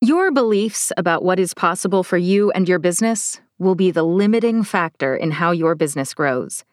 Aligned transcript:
Your 0.00 0.30
beliefs 0.30 0.92
about 0.96 1.24
what 1.24 1.40
is 1.40 1.54
possible 1.54 2.04
for 2.04 2.16
you 2.16 2.52
and 2.52 2.68
your 2.68 2.78
business 2.78 3.40
will 3.58 3.74
be 3.74 3.90
the 3.90 4.04
limiting 4.04 4.62
factor 4.62 5.16
in 5.16 5.32
how 5.32 5.50
your 5.50 5.74
business 5.74 6.14
grows. 6.14 6.64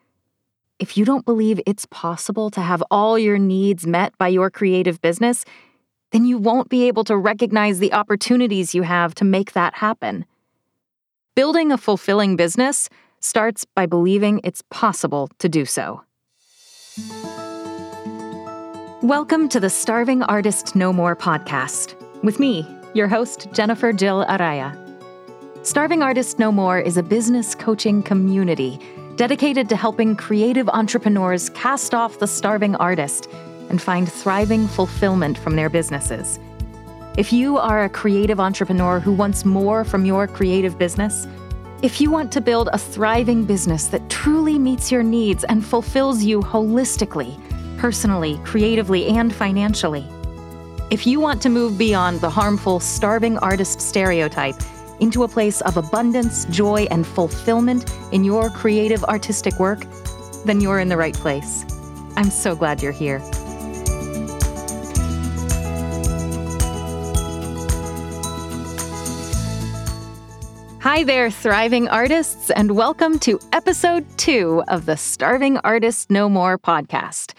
If 0.77 0.95
you 0.95 1.05
don't 1.05 1.25
believe 1.25 1.59
it's 1.65 1.87
possible 1.89 2.51
to 2.51 2.61
have 2.61 2.83
all 2.91 3.17
your 3.17 3.39
needs 3.39 3.87
met 3.87 4.15
by 4.19 4.27
your 4.27 4.51
creative 4.51 5.01
business, 5.01 5.43
then 6.11 6.25
you 6.25 6.37
won't 6.37 6.69
be 6.69 6.87
able 6.87 7.03
to 7.05 7.17
recognize 7.17 7.79
the 7.79 7.93
opportunities 7.93 8.75
you 8.75 8.83
have 8.83 9.15
to 9.15 9.25
make 9.25 9.53
that 9.53 9.73
happen. 9.73 10.25
Building 11.33 11.71
a 11.71 11.79
fulfilling 11.79 12.35
business 12.35 12.89
starts 13.21 13.65
by 13.65 13.87
believing 13.87 14.39
it's 14.43 14.61
possible 14.69 15.31
to 15.39 15.49
do 15.49 15.65
so. 15.65 16.03
Welcome 19.01 19.49
to 19.49 19.59
the 19.59 19.71
Starving 19.71 20.21
Artist 20.21 20.75
No 20.75 20.93
More 20.93 21.15
podcast 21.15 21.95
with 22.21 22.39
me, 22.39 22.67
your 22.95 23.07
host, 23.09 23.47
Jennifer 23.51 23.91
Jill 23.91 24.25
Araya. 24.25 24.73
Starving 25.63 26.01
Artist 26.01 26.39
No 26.39 26.51
More 26.51 26.79
is 26.79 26.95
a 26.95 27.03
business 27.03 27.53
coaching 27.53 28.01
community 28.01 28.79
dedicated 29.17 29.67
to 29.69 29.75
helping 29.75 30.15
creative 30.15 30.69
entrepreneurs 30.69 31.49
cast 31.49 31.93
off 31.93 32.19
the 32.19 32.27
starving 32.27 32.75
artist 32.77 33.27
and 33.69 33.81
find 33.81 34.09
thriving 34.09 34.67
fulfillment 34.67 35.37
from 35.37 35.57
their 35.57 35.69
businesses. 35.69 36.39
If 37.17 37.33
you 37.33 37.57
are 37.57 37.83
a 37.83 37.89
creative 37.89 38.39
entrepreneur 38.39 38.99
who 38.99 39.13
wants 39.13 39.43
more 39.43 39.83
from 39.83 40.05
your 40.05 40.27
creative 40.27 40.77
business, 40.77 41.27
if 41.81 41.99
you 41.99 42.09
want 42.09 42.31
to 42.31 42.41
build 42.41 42.69
a 42.71 42.77
thriving 42.77 43.43
business 43.43 43.87
that 43.87 44.09
truly 44.09 44.57
meets 44.57 44.91
your 44.91 45.03
needs 45.03 45.43
and 45.43 45.65
fulfills 45.65 46.23
you 46.23 46.39
holistically, 46.39 47.37
personally, 47.77 48.39
creatively, 48.45 49.07
and 49.07 49.35
financially, 49.35 50.07
if 50.91 51.07
you 51.07 51.19
want 51.19 51.41
to 51.41 51.49
move 51.49 51.79
beyond 51.79 52.21
the 52.21 52.29
harmful 52.29 52.79
starving 52.79 53.39
artist 53.39 53.81
stereotype 53.81 54.55
into 54.99 55.23
a 55.23 55.27
place 55.27 55.61
of 55.61 55.77
abundance, 55.77 56.45
joy, 56.45 56.87
and 56.91 57.07
fulfillment 57.07 57.91
in 58.11 58.23
your 58.23 58.51
creative 58.51 59.03
artistic 59.05 59.57
work, 59.59 59.83
then 60.45 60.61
you're 60.61 60.79
in 60.79 60.87
the 60.87 60.95
right 60.95 61.15
place. 61.15 61.65
I'm 62.15 62.29
so 62.29 62.55
glad 62.55 62.83
you're 62.83 62.91
here. 62.91 63.19
Hi 70.81 71.03
there, 71.03 71.31
thriving 71.31 71.87
artists, 71.87 72.51
and 72.51 72.75
welcome 72.75 73.17
to 73.19 73.39
episode 73.53 74.05
two 74.19 74.63
of 74.67 74.85
the 74.85 74.95
Starving 74.95 75.57
Artist 75.57 76.11
No 76.11 76.29
More 76.29 76.59
podcast. 76.59 77.33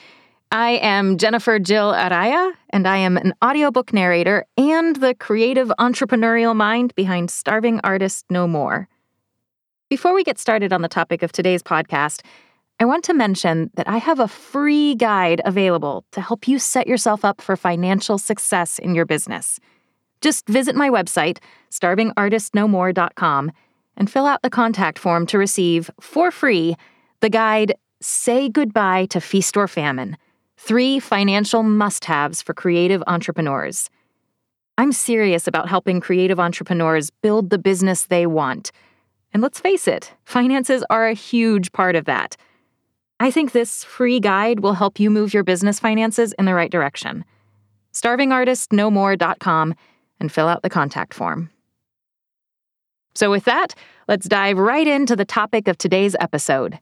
I 0.59 0.79
am 0.81 1.19
Jennifer 1.19 1.59
Jill 1.59 1.93
Araya, 1.93 2.51
and 2.71 2.89
I 2.89 2.97
am 2.97 3.19
an 3.19 3.35
audiobook 3.45 3.93
narrator 3.93 4.47
and 4.57 4.97
the 4.97 5.15
creative 5.15 5.71
entrepreneurial 5.79 6.57
mind 6.57 6.95
behind 6.95 7.31
Starving 7.31 7.79
Artist 7.85 8.25
No 8.31 8.49
More. 8.49 8.89
Before 9.91 10.15
we 10.15 10.25
get 10.25 10.39
started 10.39 10.73
on 10.73 10.81
the 10.81 10.89
topic 10.89 11.23
of 11.23 11.31
today's 11.31 11.63
podcast, 11.63 12.23
I 12.81 12.87
want 12.87 13.05
to 13.05 13.13
mention 13.13 13.71
that 13.75 13.87
I 13.87 13.99
have 13.99 14.19
a 14.19 14.27
free 14.27 14.95
guide 14.95 15.43
available 15.45 16.07
to 16.13 16.23
help 16.23 16.49
you 16.49 16.59
set 16.59 16.87
yourself 16.87 17.23
up 17.23 17.43
for 17.43 17.55
financial 17.55 18.17
success 18.17 18.79
in 18.79 18.95
your 18.95 19.05
business. 19.05 19.61
Just 20.23 20.49
visit 20.49 20.75
my 20.75 20.89
website, 20.89 21.37
starvingartistnomore.com, 21.71 23.53
and 23.99 24.11
fill 24.11 24.25
out 24.25 24.41
the 24.41 24.49
contact 24.49 24.99
form 24.99 25.27
to 25.27 25.37
receive, 25.37 25.91
for 26.01 26.31
free, 26.31 26.77
the 27.21 27.29
guide 27.29 27.75
Say 28.01 28.49
Goodbye 28.49 29.05
to 29.11 29.21
Feast 29.21 29.59
or 29.59 29.69
Famine 29.69 30.17
Three 30.57 30.99
financial 30.99 31.63
must 31.63 32.07
haves 32.07 32.43
for 32.43 32.55
creative 32.55 33.03
entrepreneurs. 33.07 33.91
I'm 34.79 34.93
serious 34.93 35.47
about 35.47 35.69
helping 35.69 36.01
creative 36.01 36.41
entrepreneurs 36.41 37.11
build 37.11 37.51
the 37.51 37.59
business 37.59 38.07
they 38.07 38.27
want. 38.27 38.73
And 39.33 39.43
let's 39.43 39.61
face 39.61 39.87
it, 39.87 40.15
finances 40.25 40.85
are 40.91 41.07
a 41.07 41.15
huge 41.15 41.73
part 41.73 41.97
of 41.97 42.07
that. 42.07 42.37
I 43.21 43.31
think 43.31 43.53
this 43.53 43.85
free 43.85 44.21
guide 44.21 44.61
will 44.61 44.75
help 44.75 45.01
you 45.01 45.11
move 45.11 45.33
your 45.33 45.45
business 45.45 45.81
finances 45.81 46.33
in 46.39 46.45
the 46.45 46.55
right 46.55 46.71
direction. 46.71 47.25
StarvingArtistNoMore.com 47.93 49.75
and 50.21 50.33
fill 50.33 50.49
out 50.49 50.63
the 50.63 50.71
contact 50.71 51.15
form. 51.15 51.51
So, 53.15 53.31
with 53.31 53.45
that, 53.45 53.75
let's 54.09 54.29
dive 54.29 54.59
right 54.59 54.87
into 54.87 55.17
the 55.17 55.25
topic 55.25 55.69
of 55.69 55.79
today's 55.79 56.15
episode 56.21 56.79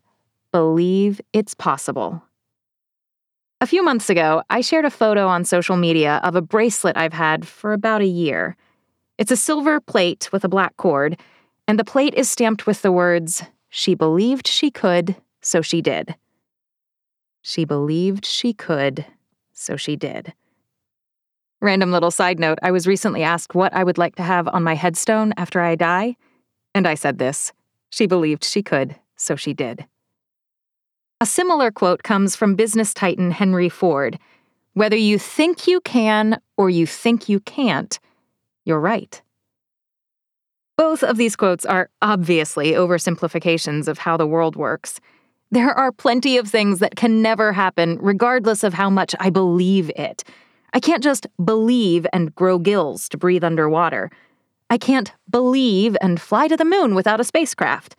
Believe 0.51 1.21
It's 1.33 1.55
Possible. 1.55 2.23
A 3.65 3.67
few 3.67 3.83
months 3.83 4.11
ago, 4.11 4.43
I 4.51 4.61
shared 4.61 4.85
a 4.85 4.91
photo 4.91 5.27
on 5.27 5.47
social 5.47 5.79
media 5.79 6.21
of 6.23 6.37
a 6.37 6.43
bracelet 6.43 6.99
I've 6.99 7.15
had 7.15 7.49
for 7.49 7.73
about 7.73 8.03
a 8.03 8.07
year. 8.07 8.59
It's 9.17 9.31
a 9.31 9.39
silver 9.39 9.81
plate 9.81 10.29
with 10.31 10.45
a 10.45 10.51
black 10.51 10.77
cord, 10.77 11.19
and 11.67 11.79
the 11.79 11.83
plate 11.83 12.13
is 12.13 12.29
stamped 12.29 12.67
with 12.67 12.83
the 12.83 12.93
words, 12.93 13.43
She 13.71 13.95
believed 13.95 14.47
she 14.47 14.71
could, 14.71 15.17
so 15.41 15.63
she 15.63 15.81
did. 15.81 16.15
She 17.41 17.65
believed 17.65 18.27
she 18.27 18.53
could, 18.53 19.07
so 19.55 19.79
she 19.79 19.97
did. 19.97 20.35
Random 21.63 21.91
little 21.91 22.11
side 22.11 22.39
note 22.39 22.59
I 22.61 22.71
was 22.71 22.87
recently 22.87 23.23
asked 23.23 23.55
what 23.55 23.73
I 23.73 23.83
would 23.83 23.97
like 23.97 24.17
to 24.17 24.23
have 24.23 24.47
on 24.47 24.63
my 24.63 24.75
headstone 24.75 25.33
after 25.39 25.63
I 25.63 25.75
die, 25.75 26.17
and 26.75 26.87
I 26.87 26.97
said 26.97 27.17
this 27.17 27.55
She 27.89 28.07
believed 28.07 28.45
she 28.45 28.63
could, 28.63 28.97
so 29.17 29.37
she 29.37 29.55
did. 29.55 29.87
A 31.21 31.27
similar 31.27 31.71
quote 31.71 32.03
comes 32.03 32.35
from 32.35 32.57
business 32.57 32.93
titan 32.93 33.31
Henry 33.31 33.69
Ford 33.69 34.19
Whether 34.75 34.97
you 34.97 35.19
think 35.19 35.67
you 35.67 35.81
can 35.81 36.41
or 36.57 36.71
you 36.71 36.87
think 36.87 37.29
you 37.29 37.41
can't, 37.41 37.99
you're 38.65 38.81
right. 38.81 39.23
Both 40.77 41.05
of 41.05 41.17
these 41.17 41.37
quotes 41.37 41.65
are 41.65 41.89
obviously 42.03 42.73
oversimplifications 42.73 43.87
of 43.87 43.99
how 43.99 44.17
the 44.17 44.27
world 44.27 44.57
works. 44.57 45.01
There 45.51 45.73
are 45.73 45.93
plenty 45.93 46.37
of 46.37 46.49
things 46.49 46.81
that 46.81 46.97
can 46.97 47.23
never 47.23 47.53
happen, 47.53 47.99
regardless 48.01 48.65
of 48.65 48.75
how 48.75 48.91
much 48.91 49.15
I 49.21 49.31
believe 49.31 49.91
it. 49.95 50.25
I 50.73 50.81
can't 50.81 51.03
just 51.03 51.29
believe 51.45 52.07
and 52.13 52.35
grow 52.35 52.59
gills 52.59 53.09
to 53.11 53.17
breathe 53.17 53.45
underwater. 53.45 54.11
I 54.69 54.79
can't 54.79 55.13
believe 55.31 55.97
and 56.01 56.21
fly 56.21 56.49
to 56.49 56.57
the 56.57 56.65
moon 56.65 56.97
without 56.97 57.21
a 57.21 57.25
spacecraft. 57.25 57.95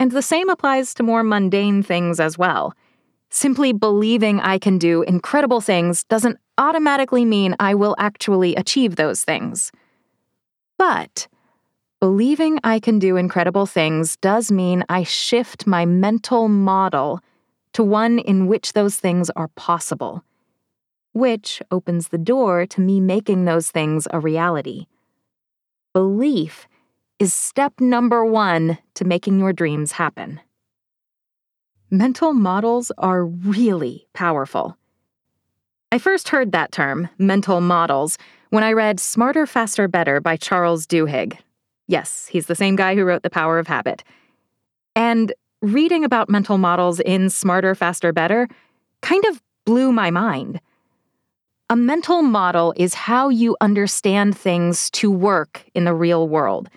And 0.00 0.12
the 0.12 0.22
same 0.22 0.48
applies 0.48 0.94
to 0.94 1.02
more 1.02 1.22
mundane 1.22 1.82
things 1.82 2.20
as 2.20 2.38
well. 2.38 2.74
Simply 3.30 3.72
believing 3.72 4.40
I 4.40 4.58
can 4.58 4.78
do 4.78 5.02
incredible 5.02 5.60
things 5.60 6.04
doesn't 6.04 6.38
automatically 6.56 7.24
mean 7.24 7.56
I 7.60 7.74
will 7.74 7.94
actually 7.98 8.54
achieve 8.54 8.96
those 8.96 9.22
things. 9.24 9.70
But 10.78 11.26
believing 12.00 12.58
I 12.62 12.78
can 12.80 12.98
do 12.98 13.16
incredible 13.16 13.66
things 13.66 14.16
does 14.16 14.52
mean 14.52 14.84
I 14.88 15.02
shift 15.02 15.66
my 15.66 15.84
mental 15.84 16.48
model 16.48 17.20
to 17.72 17.82
one 17.82 18.18
in 18.18 18.46
which 18.46 18.72
those 18.72 18.96
things 18.96 19.30
are 19.30 19.48
possible, 19.48 20.24
which 21.12 21.60
opens 21.70 22.08
the 22.08 22.18
door 22.18 22.66
to 22.66 22.80
me 22.80 23.00
making 23.00 23.44
those 23.44 23.70
things 23.70 24.06
a 24.10 24.20
reality. 24.20 24.86
Belief 25.92 26.68
is 27.18 27.34
step 27.34 27.80
number 27.80 28.24
one 28.24 28.78
to 28.94 29.04
making 29.04 29.38
your 29.38 29.52
dreams 29.52 29.92
happen. 29.92 30.40
Mental 31.90 32.32
models 32.32 32.92
are 32.98 33.24
really 33.24 34.06
powerful. 34.12 34.76
I 35.90 35.98
first 35.98 36.28
heard 36.28 36.52
that 36.52 36.70
term, 36.70 37.08
mental 37.18 37.60
models, 37.60 38.18
when 38.50 38.62
I 38.62 38.72
read 38.72 39.00
Smarter, 39.00 39.46
Faster, 39.46 39.88
Better 39.88 40.20
by 40.20 40.36
Charles 40.36 40.86
Duhigg. 40.86 41.38
Yes, 41.86 42.26
he's 42.30 42.46
the 42.46 42.54
same 42.54 42.76
guy 42.76 42.94
who 42.94 43.04
wrote 43.04 43.22
The 43.22 43.30
Power 43.30 43.58
of 43.58 43.66
Habit. 43.66 44.04
And 44.94 45.32
reading 45.62 46.04
about 46.04 46.28
mental 46.28 46.58
models 46.58 47.00
in 47.00 47.30
Smarter, 47.30 47.74
Faster, 47.74 48.12
Better 48.12 48.48
kind 49.00 49.24
of 49.26 49.42
blew 49.64 49.92
my 49.92 50.10
mind. 50.10 50.60
A 51.70 51.76
mental 51.76 52.22
model 52.22 52.74
is 52.76 52.94
how 52.94 53.28
you 53.28 53.56
understand 53.60 54.36
things 54.36 54.90
to 54.90 55.10
work 55.10 55.64
in 55.74 55.84
the 55.84 55.94
real 55.94 56.28
world. 56.28 56.68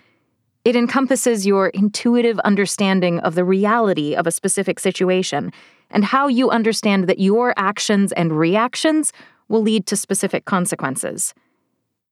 It 0.63 0.75
encompasses 0.75 1.45
your 1.45 1.69
intuitive 1.69 2.37
understanding 2.39 3.19
of 3.19 3.35
the 3.35 3.43
reality 3.43 4.13
of 4.13 4.27
a 4.27 4.31
specific 4.31 4.79
situation 4.79 5.51
and 5.89 6.05
how 6.05 6.27
you 6.27 6.49
understand 6.49 7.07
that 7.07 7.19
your 7.19 7.53
actions 7.57 8.11
and 8.11 8.37
reactions 8.37 9.11
will 9.47 9.61
lead 9.61 9.85
to 9.87 9.97
specific 9.97 10.45
consequences. 10.45 11.33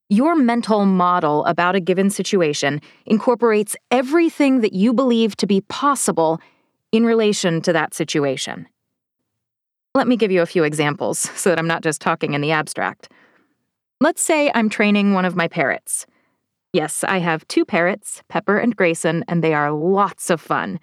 Your 0.10 0.36
mental 0.36 0.86
model 0.86 1.46
about 1.46 1.76
a 1.76 1.80
given 1.80 2.10
situation 2.10 2.82
incorporates 3.06 3.76
everything 3.92 4.62
that 4.62 4.74
you 4.74 4.94
believe 4.94 5.36
to 5.38 5.46
be 5.46 5.62
possible 5.62 6.42
in 6.92 7.06
relation 7.06 7.62
to 7.62 7.74
that 7.74 7.94
situation. 7.94 8.68
Let 9.94 10.08
me 10.08 10.18
give 10.18 10.32
you 10.32 10.42
a 10.42 10.48
few 10.48 10.64
examples 10.64 11.20
so 11.20 11.50
that 11.50 11.60
I'm 11.60 11.68
not 11.68 11.84
just 11.84 12.02
talking 12.02 12.34
in 12.34 12.42
the 12.42 12.52
abstract. 12.52 13.12
Let's 14.02 14.24
say 14.24 14.52
I'm 14.56 14.70
training 14.70 15.14
one 15.14 15.26
of 15.26 15.36
my 15.36 15.48
parrots. 15.48 16.08
Yes, 16.72 17.04
I 17.04 17.18
have 17.18 17.48
two 17.48 17.66
parrots, 17.66 18.22
Pepper 18.30 18.58
and 18.58 18.76
Grayson, 18.76 19.26
and 19.28 19.44
they 19.44 19.54
are 19.54 19.72
lots 19.72 20.30
of 20.30 20.40
fun. 20.40 20.80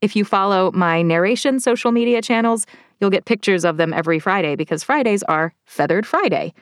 If 0.00 0.14
you 0.14 0.24
follow 0.24 0.70
my 0.72 1.02
narration 1.02 1.58
social 1.58 1.90
media 1.90 2.22
channels, 2.22 2.66
you'll 3.00 3.10
get 3.10 3.24
pictures 3.24 3.64
of 3.64 3.76
them 3.76 3.92
every 3.92 4.20
Friday 4.20 4.54
because 4.54 4.84
Fridays 4.84 5.22
are 5.24 5.52
Feathered 5.66 6.06
Friday. 6.06 6.54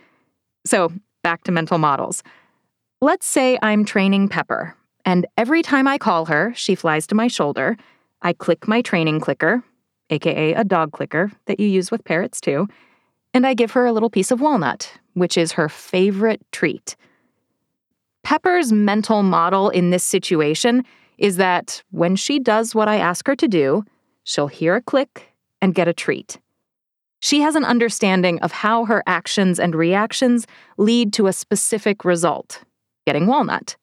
So, 0.65 0.91
back 1.23 1.45
to 1.45 1.53
mental 1.53 1.77
models. 1.77 2.23
Let's 3.03 3.27
say 3.27 3.59
I'm 3.63 3.85
training 3.85 4.29
Pepper, 4.29 4.75
and 5.05 5.27
every 5.37 5.63
time 5.63 5.87
I 5.87 5.99
call 5.99 6.27
her, 6.27 6.53
she 6.55 6.75
flies 6.75 7.07
to 7.09 7.15
my 7.15 7.29
shoulder. 7.29 7.77
I 8.23 8.33
click 8.33 8.69
my 8.69 8.81
training 8.81 9.21
clicker, 9.21 9.63
aka 10.09 10.55
a 10.55 10.65
dog 10.65 10.93
clicker 10.93 11.31
that 11.47 11.61
you 11.61 11.67
use 11.67 11.91
with 11.91 12.05
parrots 12.05 12.41
too, 12.41 12.69
and 13.35 13.47
I 13.47 13.53
give 13.55 13.73
her 13.73 13.85
a 13.85 13.93
little 13.93 14.11
piece 14.11 14.31
of 14.31 14.41
walnut, 14.41 14.93
which 15.15 15.37
is 15.37 15.53
her 15.53 15.69
favorite 15.69 16.41
treat. 16.53 16.97
Pepper's 18.23 18.73
mental 18.73 19.23
model 19.23 19.69
in 19.71 19.91
this 19.91 20.05
situation 20.05 20.85
is 21.19 21.37
that 21.37 21.83
when 21.91 22.17
she 22.17 22.39
does 22.39 22.75
what 22.75 22.89
I 22.89 22.97
ask 22.97 23.27
her 23.27 23.37
to 23.37 23.49
do, 23.49 23.85
she'll 24.25 24.49
hear 24.49 24.77
a 24.77 24.83
click 24.83 25.33
and 25.61 25.75
get 25.75 25.89
a 25.89 25.93
treat. 25.93 26.39
She 27.21 27.41
has 27.41 27.55
an 27.55 27.65
understanding 27.65 28.41
of 28.41 28.51
how 28.51 28.85
her 28.87 29.03
actions 29.07 29.61
and 29.61 29.75
reactions 29.75 30.47
lead 30.77 31.13
to 31.15 31.29
a 31.29 31.33
specific 31.33 32.05
result 32.05 32.65
getting 33.07 33.27
walnut. 33.27 33.77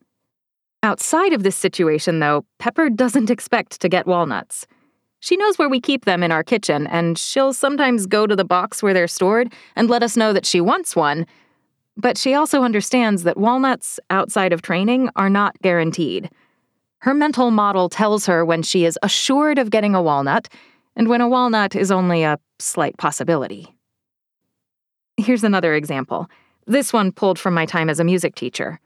Outside 0.82 1.34
of 1.34 1.44
this 1.44 1.56
situation, 1.56 2.20
though, 2.20 2.46
Pepper 2.58 2.90
doesn't 2.90 3.30
expect 3.36 3.82
to 3.82 3.90
get 3.90 4.08
walnuts. 4.08 4.66
She 5.22 5.36
knows 5.36 5.58
where 5.58 5.70
we 5.70 5.82
keep 5.82 6.06
them 6.06 6.24
in 6.24 6.32
our 6.32 6.44
kitchen, 6.44 6.88
and 6.88 7.18
she'll 7.18 7.54
sometimes 7.54 8.06
go 8.08 8.26
to 8.26 8.36
the 8.36 8.46
box 8.46 8.82
where 8.82 8.94
they're 8.94 9.08
stored 9.08 9.54
and 9.76 9.90
let 9.90 10.04
us 10.04 10.16
know 10.16 10.32
that 10.32 10.46
she 10.46 10.62
wants 10.62 10.96
one. 10.96 11.26
But 12.00 12.18
she 12.18 12.34
also 12.34 12.64
understands 12.64 13.24
that 13.24 13.36
walnuts 13.36 14.00
outside 14.10 14.54
of 14.54 14.62
training 14.62 15.10
are 15.18 15.30
not 15.30 15.62
guaranteed. 15.62 16.30
Her 17.00 17.14
mental 17.14 17.52
model 17.52 17.90
tells 17.90 18.26
her 18.26 18.46
when 18.46 18.62
she 18.64 18.86
is 18.86 18.98
assured 19.04 19.60
of 19.60 19.70
getting 19.70 19.96
a 19.96 20.02
walnut 20.02 20.48
and 20.96 21.10
when 21.10 21.20
a 21.20 21.28
walnut 21.28 21.76
is 21.76 21.92
only 21.92 22.24
a 22.24 22.40
slight 22.58 22.98
possibility. 22.98 23.76
Here's 25.18 25.44
another 25.44 25.76
example. 25.76 26.30
This 26.66 26.94
one 26.94 27.12
pulled 27.12 27.38
from 27.38 27.54
my 27.54 27.66
time 27.66 27.90
as 27.90 28.00
a 28.00 28.06
music 28.06 28.34
teacher. 28.34 28.80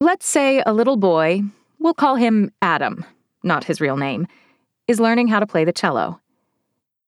Let's 0.00 0.26
say 0.26 0.62
a 0.64 0.72
little 0.72 0.96
boy, 0.96 1.42
we'll 1.80 1.92
call 1.92 2.16
him 2.16 2.50
Adam, 2.62 3.04
not 3.42 3.64
his 3.64 3.78
real 3.78 3.98
name, 3.98 4.26
is 4.88 5.00
learning 5.00 5.28
how 5.28 5.38
to 5.38 5.46
play 5.46 5.64
the 5.64 5.72
cello. 5.72 6.21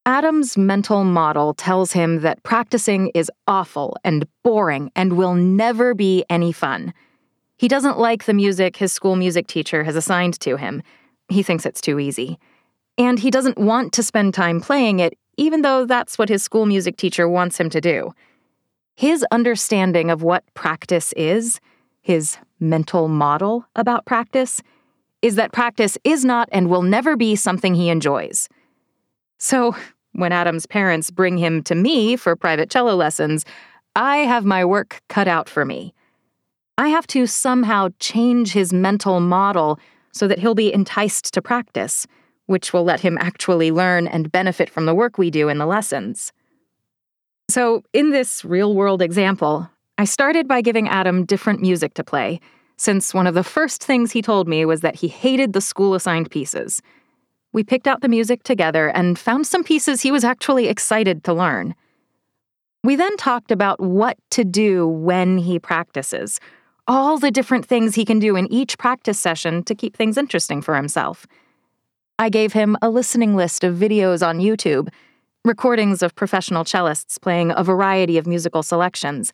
Adam's 0.07 0.59
mental 0.59 1.03
model 1.03 1.55
tells 1.55 1.93
him 1.93 2.21
that 2.21 2.43
practicing 2.43 3.11
is 3.15 3.31
awful 3.47 3.97
and 4.05 4.27
boring 4.43 4.91
and 4.95 5.15
will 5.15 5.35
never 5.35 5.95
be 5.95 6.25
any 6.29 6.53
fun. 6.53 6.93
He 7.57 7.69
doesn't 7.69 7.99
like 7.99 8.25
the 8.25 8.35
music 8.35 8.77
his 8.77 8.93
school 8.93 9.17
music 9.17 9.47
teacher 9.47 9.83
has 9.83 9.97
assigned 9.97 10.39
to 10.41 10.57
him. 10.57 10.83
He 11.31 11.43
thinks 11.43 11.65
it's 11.65 11.81
too 11.81 11.99
easy. 11.99 12.39
And 12.99 13.19
he 13.19 13.31
doesn't 13.31 13.57
want 13.57 13.95
to 13.95 14.03
spend 14.03 14.35
time 14.35 14.61
playing 14.61 14.99
it, 14.99 15.17
even 15.39 15.63
though 15.63 15.87
that's 15.87 16.19
what 16.19 16.29
his 16.29 16.43
school 16.43 16.67
music 16.67 16.99
teacher 16.99 17.27
wants 17.27 17.59
him 17.59 17.71
to 17.71 17.81
do. 17.81 18.13
His 18.97 19.25
understanding 19.31 20.11
of 20.11 20.23
what 20.23 20.45
practice 20.53 21.15
is 21.17 21.61
his 22.03 22.37
mental 22.61 23.09
model 23.09 23.65
about 23.75 24.05
practice 24.05 24.61
is 25.23 25.37
that 25.37 25.53
practice 25.53 25.97
is 26.05 26.27
not 26.27 26.51
and 26.53 26.69
will 26.69 26.83
never 26.83 27.17
be 27.17 27.35
something 27.35 27.75
he 27.75 27.89
enjoys. 27.89 28.51
So, 29.39 29.75
when 30.15 30.33
Adam's 30.33 30.67
parents 30.67 31.11
bring 31.11 31.37
him 31.37 31.63
to 31.65 31.75
me 31.75 32.17
for 32.17 32.35
private 32.37 32.71
cello 32.71 32.95
lessons, 32.95 33.45
I 33.97 34.19
have 34.19 34.45
my 34.45 34.65
work 34.65 35.01
cut 35.09 35.29
out 35.29 35.49
for 35.49 35.65
me. 35.65 35.95
I 36.79 36.89
have 36.89 37.07
to 37.09 37.27
somehow 37.27 37.91
change 38.01 38.53
his 38.53 38.73
mental 38.73 39.21
model 39.21 39.79
so 40.13 40.27
that 40.27 40.39
he'll 40.39 40.55
be 40.55 40.73
enticed 40.73 41.33
to 41.35 41.43
practice, 41.43 42.07
which 42.47 42.73
will 42.73 42.85
let 42.85 43.01
him 43.01 43.19
actually 43.21 43.71
learn 43.71 44.07
and 44.07 44.33
benefit 44.33 44.71
from 44.71 44.87
the 44.87 44.95
work 44.95 45.19
we 45.19 45.31
do 45.31 45.49
in 45.49 45.59
the 45.59 45.67
lessons. 45.67 46.33
So, 47.51 47.83
in 47.93 48.11
this 48.11 48.45
real 48.45 48.75
world 48.75 49.03
example, 49.03 49.69
I 49.99 50.05
started 50.05 50.49
by 50.49 50.61
giving 50.61 50.89
Adam 50.89 51.25
different 51.25 51.61
music 51.61 51.95
to 51.95 52.05
play, 52.05 52.41
since 52.77 53.15
one 53.15 53.27
of 53.27 53.35
the 53.35 53.45
first 53.45 53.85
things 53.85 54.11
he 54.11 54.23
told 54.23 54.49
me 54.49 54.65
was 54.65 54.81
that 54.81 54.97
he 54.97 55.09
hated 55.09 55.53
the 55.53 55.61
school 55.61 55.95
assigned 55.95 56.31
pieces. 56.31 56.81
We 57.55 57.63
picked 57.63 57.87
out 57.87 58.01
the 58.01 58.09
music 58.09 58.43
together 58.43 58.89
and 58.89 59.17
found 59.17 59.47
some 59.47 59.63
pieces 59.63 60.03
he 60.03 60.11
was 60.11 60.25
actually 60.25 60.67
excited 60.67 61.23
to 61.23 61.33
learn. 61.33 61.77
We 62.83 62.97
then 62.97 63.17
talked 63.17 63.53
about 63.53 63.79
what 63.79 64.19
to 64.33 64.45
do 64.45 64.89
when 64.89 65.39
he 65.39 65.61
practices, 65.61 66.41
all 66.89 67.17
the 67.17 67.31
different 67.31 67.65
things 67.65 67.95
he 67.95 68.05
can 68.05 68.19
do 68.19 68.35
in 68.35 68.53
each 68.53 68.77
practice 68.77 69.21
session 69.21 69.63
to 69.65 69.75
keep 69.77 69.97
things 69.97 70.19
interesting 70.19 70.63
for 70.63 70.75
himself. 70.75 71.29
I 72.19 72.29
gave 72.29 72.55
him 72.55 72.77
a 72.83 72.91
listening 72.91 73.37
list 73.37 73.63
of 73.63 73.77
videos 73.77 74.27
on 74.27 74.41
YouTube, 74.41 74.89
recordings 75.45 76.03
of 76.03 76.17
professional 76.17 76.65
cellists 76.65 77.21
playing 77.21 77.53
a 77.55 77.63
variety 77.63 78.19
of 78.19 78.27
musical 78.27 78.65
selections 78.65 79.33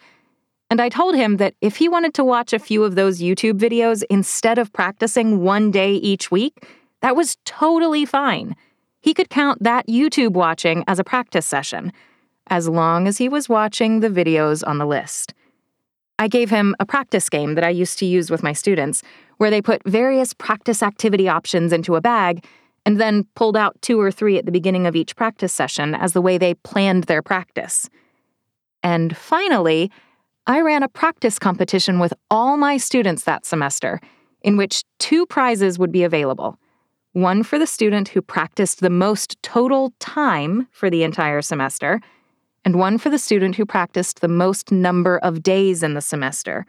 and 0.71 0.81
I 0.81 0.89
told 0.89 1.17
him 1.17 1.39
that 1.39 1.55
if 1.61 1.77
he 1.77 1.89
wanted 1.89 2.15
to 2.15 2.25
watch 2.25 2.53
a 2.53 2.59
few 2.61 2.85
of 2.85 2.95
those 2.95 3.19
YouTube 3.19 3.59
videos 3.59 4.05
instead 4.09 4.57
of 4.57 4.73
practicing 4.73 5.43
one 5.43 5.73
day 5.73 5.95
each 5.95 6.31
week, 6.31 6.65
that 7.00 7.17
was 7.17 7.37
totally 7.44 8.05
fine. 8.05 8.56
He 9.00 9.14
could 9.14 9.31
count 9.31 9.62
that 9.62 9.87
YouTube 9.88 10.32
watching 10.32 10.85
as 10.87 10.99
a 10.99 11.05
practice 11.05 11.47
session, 11.47 11.93
as 12.49 12.69
long 12.69 13.08
as 13.08 13.19
he 13.19 13.29
was 13.29 13.49
watching 13.49 14.00
the 14.00 14.08
videos 14.08 14.62
on 14.67 14.79
the 14.79 14.87
list. 14.87 15.35
I 16.19 16.29
gave 16.29 16.50
him 16.50 16.76
a 16.79 16.85
practice 16.85 17.31
game 17.31 17.55
that 17.55 17.64
I 17.64 17.70
used 17.70 17.99
to 18.00 18.06
use 18.06 18.31
with 18.31 18.43
my 18.43 18.52
students, 18.52 19.02
where 19.38 19.50
they 19.50 19.62
put 19.62 19.82
various 19.87 20.35
practice 20.35 20.82
activity 20.82 21.29
options 21.29 21.73
into 21.73 21.97
a 21.97 22.00
bag 22.02 22.44
and 22.85 23.00
then 23.00 23.25
pulled 23.35 23.56
out 23.56 23.81
two 23.81 23.99
or 23.99 24.11
three 24.11 24.37
at 24.37 24.44
the 24.44 24.52
beginning 24.52 24.87
of 24.87 24.94
each 24.94 25.17
practice 25.17 25.52
session 25.52 25.94
as 25.94 26.12
the 26.12 26.20
way 26.20 26.37
they 26.37 26.55
planned 26.55 27.05
their 27.05 27.23
practice. 27.23 27.88
And 28.82 29.17
finally, 29.17 29.91
I 30.47 30.61
ran 30.61 30.82
a 30.82 30.88
practice 30.88 31.38
competition 31.38 31.99
with 31.99 32.12
all 32.31 32.58
my 32.58 32.76
students 32.76 33.25
that 33.25 33.47
semester, 33.47 34.00
in 34.43 34.58
which 34.58 34.82
two 34.99 35.25
prizes 35.26 35.79
would 35.79 35.93
be 35.93 36.02
available 36.02 36.58
one 37.12 37.43
for 37.43 37.59
the 37.59 37.67
student 37.67 38.09
who 38.09 38.23
practiced 38.23 38.81
the 38.81 38.91
most 38.91 39.37
total 39.43 39.93
time 39.99 40.69
for 40.71 40.91
the 40.91 41.03
entire 41.03 41.43
semester, 41.43 42.01
and 42.65 42.77
one 42.77 42.99
for 42.99 43.11
the 43.11 43.19
student 43.19 43.57
who 43.57 43.67
practiced 43.67 44.21
the 44.21 44.29
most 44.29 44.71
number 44.71 45.19
of 45.19 45.43
days 45.43 45.83
in 45.83 45.95
the 45.95 46.01
semester, 46.01 46.67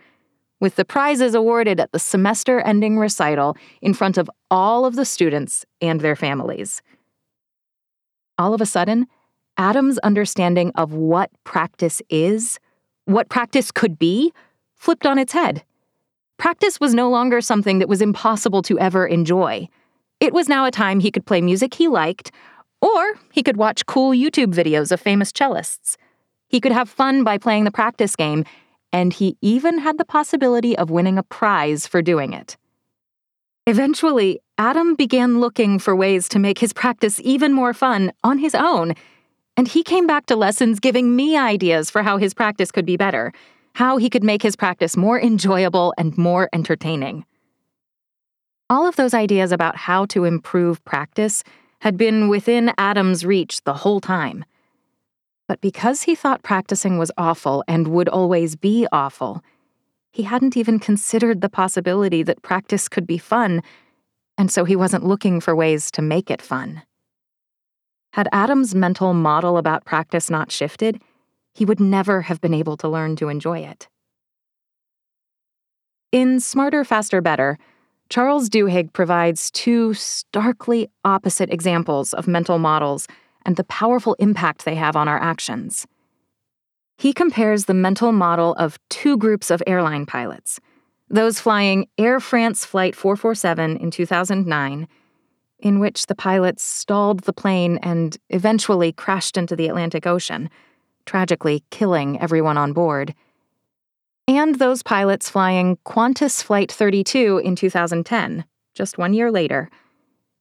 with 0.59 0.75
the 0.75 0.85
prizes 0.85 1.35
awarded 1.35 1.79
at 1.79 1.91
the 1.91 1.99
semester 1.99 2.59
ending 2.61 2.97
recital 2.97 3.57
in 3.81 3.93
front 3.93 4.17
of 4.17 4.29
all 4.49 4.85
of 4.85 4.95
the 4.95 5.05
students 5.05 5.65
and 5.81 6.01
their 6.01 6.15
families. 6.15 6.81
All 8.37 8.53
of 8.53 8.61
a 8.61 8.65
sudden, 8.65 9.07
Adam's 9.57 9.99
understanding 9.99 10.71
of 10.75 10.93
what 10.93 11.29
practice 11.43 12.01
is 12.09 12.59
what 13.05 13.29
practice 13.29 13.71
could 13.71 13.99
be 13.99 14.31
flipped 14.75 15.05
on 15.05 15.19
its 15.19 15.33
head. 15.33 15.63
Practice 16.37 16.79
was 16.79 16.93
no 16.93 17.09
longer 17.09 17.41
something 17.41 17.79
that 17.79 17.89
was 17.89 18.01
impossible 18.01 18.61
to 18.63 18.79
ever 18.79 19.05
enjoy. 19.05 19.67
It 20.21 20.31
was 20.33 20.47
now 20.47 20.63
a 20.63 20.71
time 20.71 21.01
he 21.01 21.11
could 21.11 21.25
play 21.25 21.41
music 21.41 21.73
he 21.73 21.89
liked, 21.89 22.31
or 22.81 23.15
he 23.33 23.43
could 23.43 23.57
watch 23.57 23.85
cool 23.85 24.11
YouTube 24.11 24.53
videos 24.53 24.93
of 24.93 25.01
famous 25.01 25.33
cellists. 25.33 25.97
He 26.47 26.61
could 26.61 26.71
have 26.71 26.89
fun 26.89 27.25
by 27.25 27.37
playing 27.37 27.65
the 27.65 27.71
practice 27.71 28.15
game, 28.15 28.45
and 28.93 29.11
he 29.11 29.37
even 29.41 29.79
had 29.79 29.97
the 29.97 30.05
possibility 30.05 30.77
of 30.77 30.89
winning 30.89 31.17
a 31.17 31.23
prize 31.23 31.85
for 31.85 32.01
doing 32.01 32.31
it. 32.31 32.55
Eventually, 33.67 34.39
Adam 34.57 34.95
began 34.95 35.41
looking 35.41 35.77
for 35.77 35.93
ways 35.93 36.29
to 36.29 36.39
make 36.39 36.59
his 36.59 36.71
practice 36.71 37.19
even 37.21 37.51
more 37.51 37.73
fun 37.73 38.13
on 38.23 38.37
his 38.37 38.55
own 38.55 38.93
and 39.57 39.67
he 39.67 39.83
came 39.83 40.07
back 40.07 40.25
to 40.27 40.35
lessons 40.35 40.79
giving 40.79 41.15
me 41.15 41.37
ideas 41.37 41.89
for 41.89 42.03
how 42.03 42.17
his 42.17 42.33
practice 42.33 42.71
could 42.71 42.85
be 42.85 42.97
better, 42.97 43.31
how 43.75 43.97
he 43.97 44.09
could 44.09 44.23
make 44.23 44.41
his 44.41 44.55
practice 44.55 44.97
more 44.97 45.19
enjoyable 45.19 45.93
and 45.97 46.17
more 46.17 46.49
entertaining. 46.53 47.25
All 48.71 48.87
of 48.87 48.95
those 48.95 49.13
ideas 49.13 49.51
about 49.51 49.75
how 49.75 50.05
to 50.05 50.23
improve 50.23 50.81
practice 50.85 51.43
had 51.81 51.97
been 51.97 52.29
within 52.29 52.71
Adam's 52.77 53.25
reach 53.25 53.61
the 53.65 53.73
whole 53.73 53.99
time. 53.99 54.45
But 55.45 55.59
because 55.59 56.03
he 56.03 56.15
thought 56.15 56.41
practicing 56.41 56.97
was 56.97 57.11
awful 57.17 57.65
and 57.67 57.89
would 57.89 58.07
always 58.07 58.55
be 58.55 58.87
awful, 58.93 59.43
he 60.13 60.23
hadn't 60.23 60.55
even 60.55 60.79
considered 60.79 61.41
the 61.41 61.49
possibility 61.49 62.23
that 62.23 62.43
practice 62.43 62.87
could 62.87 63.05
be 63.05 63.17
fun, 63.17 63.61
and 64.37 64.49
so 64.49 64.63
he 64.63 64.77
wasn't 64.77 65.05
looking 65.05 65.41
for 65.41 65.53
ways 65.53 65.91
to 65.91 66.01
make 66.01 66.31
it 66.31 66.41
fun. 66.41 66.81
Had 68.13 68.29
Adam's 68.31 68.73
mental 68.73 69.13
model 69.13 69.57
about 69.57 69.83
practice 69.83 70.29
not 70.29 70.49
shifted, 70.49 71.01
he 71.53 71.65
would 71.65 71.81
never 71.81 72.21
have 72.21 72.39
been 72.39 72.53
able 72.53 72.77
to 72.77 72.87
learn 72.87 73.17
to 73.17 73.27
enjoy 73.27 73.59
it. 73.59 73.89
In 76.13 76.39
Smarter, 76.39 76.85
Faster, 76.85 77.19
Better, 77.19 77.57
Charles 78.11 78.49
Duhigg 78.49 78.91
provides 78.91 79.49
two 79.49 79.93
starkly 79.93 80.89
opposite 81.05 81.49
examples 81.49 82.13
of 82.13 82.27
mental 82.27 82.59
models 82.59 83.07
and 83.45 83.55
the 83.55 83.63
powerful 83.63 84.15
impact 84.19 84.65
they 84.65 84.75
have 84.75 84.97
on 84.97 85.07
our 85.07 85.17
actions. 85.17 85.87
He 86.97 87.13
compares 87.13 87.65
the 87.65 87.73
mental 87.73 88.11
model 88.11 88.53
of 88.55 88.77
two 88.89 89.15
groups 89.17 89.49
of 89.49 89.63
airline 89.65 90.05
pilots 90.05 90.59
those 91.09 91.39
flying 91.39 91.87
Air 91.97 92.19
France 92.19 92.65
Flight 92.65 92.95
447 92.95 93.77
in 93.77 93.91
2009 93.91 94.87
in 95.59 95.79
which 95.79 96.07
the 96.07 96.15
pilots 96.15 96.63
stalled 96.63 97.21
the 97.21 97.33
plane 97.33 97.79
and 97.81 98.17
eventually 98.29 98.91
crashed 98.91 99.37
into 99.37 99.55
the 99.55 99.67
Atlantic 99.67 100.05
Ocean, 100.05 100.49
tragically 101.05 101.63
killing 101.69 102.19
everyone 102.19 102.57
on 102.57 102.73
board. 102.73 103.13
And 104.27 104.55
those 104.55 104.83
pilots 104.83 105.29
flying 105.29 105.77
Qantas 105.85 106.43
Flight 106.43 106.71
32 106.71 107.41
in 107.43 107.55
2010, 107.55 108.45
just 108.73 108.97
one 108.97 109.13
year 109.13 109.31
later, 109.31 109.69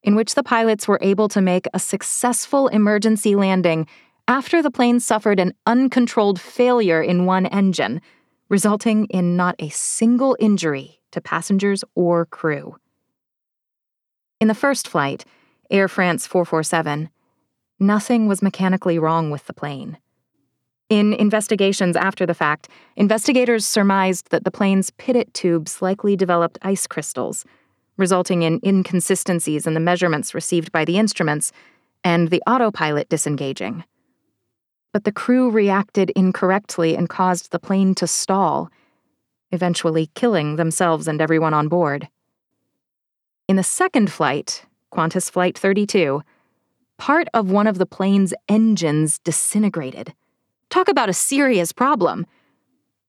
in 0.02 0.14
which 0.14 0.34
the 0.34 0.42
pilots 0.42 0.87
were 0.87 0.99
able 1.02 1.28
to 1.28 1.40
make 1.40 1.66
a 1.75 1.78
successful 1.78 2.68
emergency 2.68 3.34
landing 3.34 3.87
after 4.28 4.62
the 4.62 4.70
plane 4.70 5.00
suffered 5.00 5.40
an 5.40 5.52
uncontrolled 5.66 6.40
failure 6.40 7.02
in 7.02 7.26
one 7.26 7.46
engine, 7.46 8.00
resulting 8.49 9.06
in 9.06 9.37
not 9.37 9.56
a 9.58 9.68
single 9.70 10.37
injury 10.38 11.00
to 11.10 11.20
passengers 11.20 11.82
or 11.94 12.26
crew. 12.26 12.76
In 14.40 14.49
the 14.49 14.54
first 14.54 14.87
flight, 14.87 15.25
Air 15.70 15.88
France 15.88 16.26
447, 16.26 17.10
nothing 17.78 18.28
was 18.28 18.42
mechanically 18.42 18.99
wrong 18.99 19.30
with 19.30 19.46
the 19.46 19.52
plane. 19.52 19.99
In 20.90 21.14
investigations 21.14 21.94
after 21.94 22.26
the 22.26 22.35
fact, 22.35 22.68
investigators 22.97 23.64
surmised 23.64 24.30
that 24.30 24.42
the 24.42 24.50
plane's 24.50 24.90
pitot 24.90 25.32
tubes 25.32 25.80
likely 25.80 26.16
developed 26.16 26.59
ice 26.62 26.88
crystals, 26.88 27.44
resulting 27.97 28.42
in 28.42 28.59
inconsistencies 28.64 29.68
in 29.68 29.75
the 29.75 29.80
measurements 29.80 30.35
received 30.35 30.73
by 30.73 30.85
the 30.85 30.99
instruments 30.99 31.52
and 32.02 32.28
the 32.28 32.42
autopilot 32.44 33.09
disengaging. 33.09 33.85
But 34.92 35.04
the 35.04 35.12
crew 35.12 35.49
reacted 35.49 36.11
incorrectly 36.16 36.97
and 36.97 37.09
caused 37.09 37.52
the 37.52 37.61
plane 37.61 37.94
to 37.94 38.09
stall, 38.09 38.68
eventually 39.52 40.11
killing 40.16 40.56
themselves 40.56 41.06
and 41.06 41.20
everyone 41.20 41.54
on 41.54 41.68
board. 41.68 42.09
In 43.47 43.54
the 43.54 43.62
second 43.62 44.11
flight, 44.11 44.64
Qantas 44.92 45.30
Flight 45.30 45.56
32, 45.56 46.23
part 46.99 47.28
of 47.32 47.49
one 47.49 47.68
of 47.68 47.78
the 47.78 47.87
plane's 47.87 48.35
engines 48.49 49.20
disintegrated. 49.20 50.14
Talk 50.71 50.89
about 50.89 51.09
a 51.09 51.12
serious 51.12 51.73
problem. 51.73 52.27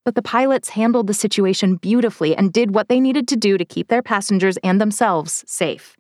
But 0.04 0.16
the 0.16 0.24
pilots 0.24 0.70
handled 0.70 1.06
the 1.06 1.14
situation 1.14 1.76
beautifully 1.76 2.36
and 2.36 2.52
did 2.52 2.74
what 2.74 2.90
they 2.90 3.00
needed 3.00 3.28
to 3.30 3.36
do 3.36 3.58
to 3.58 3.66
keep 3.66 3.88
their 3.88 4.02
passengers 4.02 4.58
and 4.64 4.82
themselves 4.82 5.44
safe. 5.46 5.96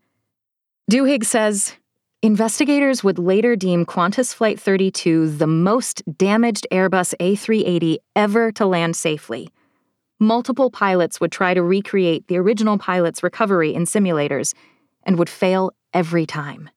Duhigg 0.91 1.23
says 1.23 1.75
investigators 2.23 3.03
would 3.03 3.19
later 3.19 3.55
deem 3.55 3.85
Qantas 3.85 4.33
Flight 4.33 4.59
32 4.59 5.29
the 5.37 5.45
most 5.45 6.01
damaged 6.17 6.65
Airbus 6.71 7.13
A380 7.19 7.97
ever 8.15 8.51
to 8.53 8.65
land 8.65 8.95
safely. 8.95 9.49
Multiple 10.19 10.71
pilots 10.71 11.21
would 11.21 11.31
try 11.31 11.53
to 11.53 11.61
recreate 11.61 12.27
the 12.27 12.37
original 12.37 12.79
pilot's 12.79 13.21
recovery 13.21 13.73
in 13.73 13.85
simulators 13.85 14.55
and 15.03 15.19
would 15.19 15.29
fail 15.29 15.71
every 15.93 16.25
time. 16.25 16.71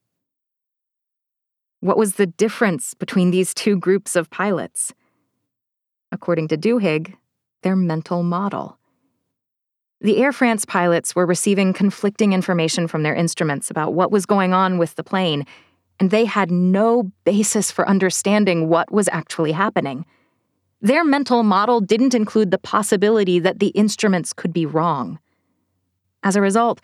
What 1.85 1.99
was 1.99 2.15
the 2.15 2.27
difference 2.27 2.95
between 2.95 3.31
these 3.31 3.53
two 3.53 3.77
groups 3.77 4.17
of 4.17 4.31
pilots? 4.31 4.95
According 6.11 6.49
to 6.49 6.57
Duhigg, 6.57 7.13
their 7.61 7.77
mental 7.77 8.23
model. 8.23 8.79
The 10.01 10.17
Air 10.17 10.33
France 10.33 10.65
pilots 10.65 11.15
were 11.15 11.27
receiving 11.27 11.75
conflicting 11.75 12.33
information 12.33 12.89
from 12.89 13.03
their 13.03 13.15
instruments 13.15 13.71
about 13.71 13.93
what 13.93 14.11
was 14.11 14.25
going 14.25 14.55
on 14.55 14.79
with 14.79 14.95
the 14.95 15.05
plane, 15.05 15.45
and 16.01 16.11
they 16.11 16.25
had 16.25 16.51
no 16.51 17.13
basis 17.27 17.71
for 17.71 17.87
understanding 17.87 18.71
what 18.71 18.91
was 18.91 19.11
actually 19.13 19.53
happening. 19.53 20.07
Their 20.81 21.05
mental 21.05 21.43
model 21.43 21.83
didn't 21.83 22.15
include 22.15 22.51
the 22.51 22.57
possibility 22.57 23.39
that 23.41 23.59
the 23.59 23.75
instruments 23.77 24.33
could 24.33 24.55
be 24.55 24.65
wrong. 24.65 25.19
As 26.23 26.35
a 26.35 26.41
result, 26.41 26.81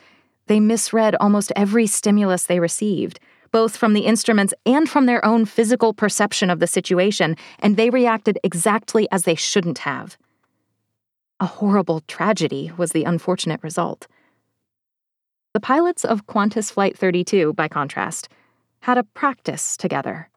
they 0.47 0.61
misread 0.61 1.17
almost 1.21 1.53
every 1.57 1.87
stimulus 1.87 2.45
they 2.45 2.61
received, 2.61 3.19
both 3.53 3.77
from 3.77 3.93
the 3.93 4.07
instruments 4.07 4.55
and 4.67 4.89
from 4.89 5.07
their 5.07 5.25
own 5.25 5.45
physical 5.45 5.93
perception 5.93 6.51
of 6.51 6.61
the 6.61 6.67
situation, 6.67 7.37
and 7.59 7.77
they 7.77 7.91
reacted 7.91 8.39
exactly 8.45 9.09
as 9.11 9.25
they 9.25 9.35
shouldn't 9.35 9.79
have. 9.79 10.17
A 11.41 11.47
horrible 11.47 12.01
tragedy 12.07 12.71
was 12.77 12.93
the 12.93 13.05
unfortunate 13.05 13.63
result. 13.63 14.07
The 15.53 15.61
pilots 15.61 16.05
of 16.05 16.27
Qantas 16.27 16.71
Flight 16.71 16.97
32, 16.97 17.55
by 17.55 17.67
contrast, 17.67 18.29
had 18.81 18.99
a 18.99 19.05
practice 19.05 19.77
together. 19.77 20.29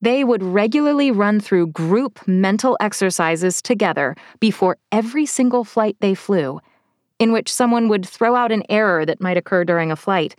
They 0.00 0.24
would 0.24 0.42
regularly 0.42 1.12
run 1.12 1.38
through 1.38 1.68
group 1.68 2.26
mental 2.26 2.76
exercises 2.80 3.62
together 3.62 4.16
before 4.40 4.78
every 4.90 5.26
single 5.26 5.64
flight 5.64 5.96
they 6.00 6.14
flew 6.14 6.60
in 7.22 7.30
which 7.30 7.52
someone 7.52 7.88
would 7.88 8.04
throw 8.04 8.34
out 8.34 8.50
an 8.50 8.64
error 8.68 9.06
that 9.06 9.20
might 9.20 9.36
occur 9.36 9.62
during 9.62 9.92
a 9.92 9.96
flight, 9.96 10.34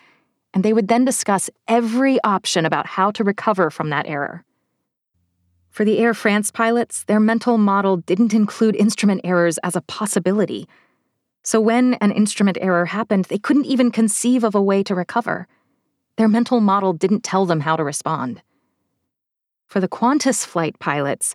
and 0.53 0.63
they 0.63 0.73
would 0.73 0.87
then 0.87 1.05
discuss 1.05 1.49
every 1.67 2.21
option 2.23 2.65
about 2.65 2.85
how 2.85 3.11
to 3.11 3.23
recover 3.23 3.69
from 3.69 3.89
that 3.89 4.07
error. 4.07 4.43
For 5.69 5.83
the 5.83 5.97
Air 5.97 6.13
France 6.13 6.51
pilots, 6.51 7.03
their 7.05 7.19
mental 7.19 7.57
model 7.57 7.97
didn't 7.97 8.33
include 8.33 8.75
instrument 8.75 9.21
errors 9.23 9.57
as 9.63 9.75
a 9.75 9.81
possibility. 9.81 10.67
So 11.41 11.59
when 11.59 11.95
an 11.95 12.11
instrument 12.11 12.59
error 12.61 12.85
happened, 12.85 13.25
they 13.25 13.39
couldn't 13.39 13.65
even 13.65 13.89
conceive 13.89 14.43
of 14.43 14.53
a 14.53 14.61
way 14.61 14.83
to 14.83 14.93
recover. 14.93 15.47
Their 16.17 16.27
mental 16.27 16.61
model 16.61 16.93
didn't 16.93 17.23
tell 17.23 17.47
them 17.47 17.61
how 17.61 17.75
to 17.75 17.83
respond. 17.83 18.43
For 19.65 19.79
the 19.79 19.87
Qantas 19.87 20.45
flight 20.45 20.77
pilots, 20.77 21.33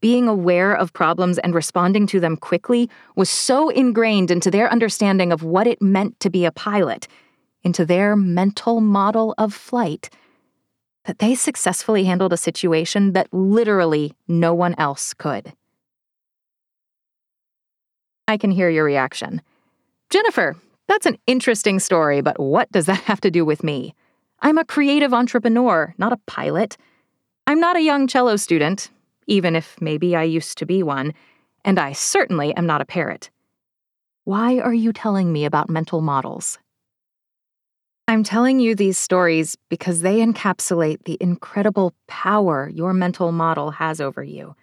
being 0.00 0.28
aware 0.28 0.74
of 0.74 0.92
problems 0.92 1.38
and 1.38 1.54
responding 1.54 2.06
to 2.08 2.18
them 2.18 2.36
quickly 2.36 2.90
was 3.14 3.30
so 3.30 3.68
ingrained 3.68 4.32
into 4.32 4.50
their 4.50 4.70
understanding 4.70 5.32
of 5.32 5.44
what 5.44 5.68
it 5.68 5.80
meant 5.80 6.18
to 6.20 6.28
be 6.28 6.44
a 6.44 6.50
pilot, 6.50 7.06
into 7.66 7.84
their 7.84 8.14
mental 8.14 8.80
model 8.80 9.34
of 9.38 9.52
flight, 9.52 10.08
that 11.04 11.18
they 11.18 11.34
successfully 11.34 12.04
handled 12.04 12.32
a 12.32 12.36
situation 12.36 13.12
that 13.12 13.26
literally 13.32 14.14
no 14.28 14.54
one 14.54 14.76
else 14.78 15.12
could. 15.12 15.52
I 18.28 18.36
can 18.36 18.52
hear 18.52 18.70
your 18.70 18.84
reaction. 18.84 19.42
Jennifer, 20.10 20.56
that's 20.86 21.06
an 21.06 21.18
interesting 21.26 21.80
story, 21.80 22.20
but 22.20 22.38
what 22.38 22.70
does 22.70 22.86
that 22.86 23.00
have 23.00 23.20
to 23.22 23.32
do 23.32 23.44
with 23.44 23.64
me? 23.64 23.94
I'm 24.40 24.58
a 24.58 24.64
creative 24.64 25.12
entrepreneur, 25.12 25.92
not 25.98 26.12
a 26.12 26.20
pilot. 26.26 26.76
I'm 27.48 27.58
not 27.58 27.76
a 27.76 27.82
young 27.82 28.06
cello 28.06 28.36
student, 28.36 28.90
even 29.26 29.56
if 29.56 29.76
maybe 29.80 30.14
I 30.14 30.22
used 30.22 30.56
to 30.58 30.66
be 30.66 30.84
one, 30.84 31.14
and 31.64 31.80
I 31.80 31.94
certainly 31.94 32.54
am 32.56 32.66
not 32.66 32.80
a 32.80 32.86
parrot. 32.86 33.30
Why 34.22 34.60
are 34.60 34.74
you 34.74 34.92
telling 34.92 35.32
me 35.32 35.44
about 35.44 35.68
mental 35.68 36.00
models? 36.00 36.58
I'm 38.08 38.22
telling 38.22 38.60
you 38.60 38.76
these 38.76 38.98
stories 38.98 39.56
because 39.68 40.02
they 40.02 40.24
encapsulate 40.24 41.02
the 41.04 41.18
incredible 41.20 41.92
power 42.06 42.70
your 42.72 42.92
mental 42.92 43.32
model 43.32 43.72
has 43.72 44.00
over 44.00 44.22
you 44.22 44.54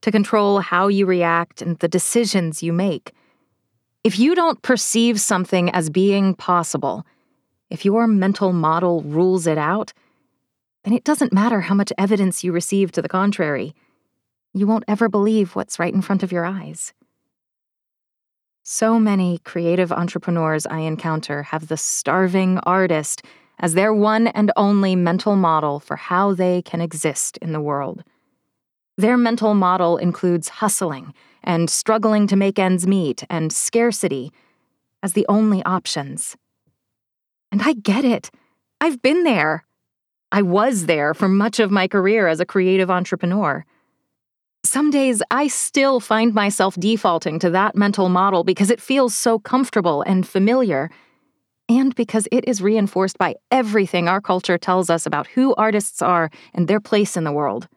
to 0.00 0.10
control 0.10 0.58
how 0.58 0.88
you 0.88 1.06
react 1.06 1.62
and 1.62 1.78
the 1.78 1.86
decisions 1.86 2.64
you 2.64 2.72
make. 2.72 3.12
If 4.02 4.18
you 4.18 4.34
don't 4.34 4.60
perceive 4.62 5.20
something 5.20 5.70
as 5.70 5.88
being 5.88 6.34
possible, 6.34 7.06
if 7.68 7.84
your 7.84 8.08
mental 8.08 8.52
model 8.52 9.02
rules 9.02 9.46
it 9.46 9.58
out, 9.58 9.92
then 10.82 10.92
it 10.92 11.04
doesn't 11.04 11.32
matter 11.32 11.60
how 11.60 11.76
much 11.76 11.92
evidence 11.96 12.42
you 12.42 12.50
receive 12.50 12.90
to 12.92 13.02
the 13.02 13.08
contrary 13.08 13.74
you 14.52 14.66
won't 14.66 14.84
ever 14.88 15.08
believe 15.08 15.54
what's 15.54 15.78
right 15.78 15.94
in 15.94 16.02
front 16.02 16.24
of 16.24 16.32
your 16.32 16.44
eyes. 16.44 16.92
So 18.72 19.00
many 19.00 19.38
creative 19.38 19.90
entrepreneurs 19.90 20.64
I 20.64 20.78
encounter 20.82 21.42
have 21.42 21.66
the 21.66 21.76
starving 21.76 22.60
artist 22.62 23.20
as 23.58 23.74
their 23.74 23.92
one 23.92 24.28
and 24.28 24.52
only 24.54 24.94
mental 24.94 25.34
model 25.34 25.80
for 25.80 25.96
how 25.96 26.34
they 26.34 26.62
can 26.62 26.80
exist 26.80 27.36
in 27.38 27.50
the 27.50 27.60
world. 27.60 28.04
Their 28.96 29.16
mental 29.16 29.54
model 29.54 29.96
includes 29.96 30.50
hustling 30.60 31.14
and 31.42 31.68
struggling 31.68 32.28
to 32.28 32.36
make 32.36 32.60
ends 32.60 32.86
meet 32.86 33.24
and 33.28 33.52
scarcity 33.52 34.30
as 35.02 35.14
the 35.14 35.26
only 35.28 35.64
options. 35.64 36.36
And 37.50 37.62
I 37.62 37.72
get 37.72 38.04
it. 38.04 38.30
I've 38.80 39.02
been 39.02 39.24
there. 39.24 39.64
I 40.30 40.42
was 40.42 40.86
there 40.86 41.12
for 41.12 41.28
much 41.28 41.58
of 41.58 41.72
my 41.72 41.88
career 41.88 42.28
as 42.28 42.38
a 42.38 42.46
creative 42.46 42.88
entrepreneur. 42.88 43.64
Some 44.64 44.90
days 44.90 45.22
I 45.30 45.48
still 45.48 46.00
find 46.00 46.34
myself 46.34 46.74
defaulting 46.76 47.38
to 47.40 47.50
that 47.50 47.76
mental 47.76 48.08
model 48.08 48.44
because 48.44 48.70
it 48.70 48.80
feels 48.80 49.14
so 49.14 49.38
comfortable 49.38 50.02
and 50.02 50.26
familiar, 50.26 50.90
and 51.68 51.94
because 51.94 52.28
it 52.30 52.46
is 52.46 52.60
reinforced 52.62 53.16
by 53.16 53.36
everything 53.50 54.08
our 54.08 54.20
culture 54.20 54.58
tells 54.58 54.90
us 54.90 55.06
about 55.06 55.26
who 55.28 55.54
artists 55.54 56.02
are 56.02 56.30
and 56.52 56.68
their 56.68 56.80
place 56.80 57.16
in 57.16 57.24
the 57.24 57.32
world. 57.32 57.68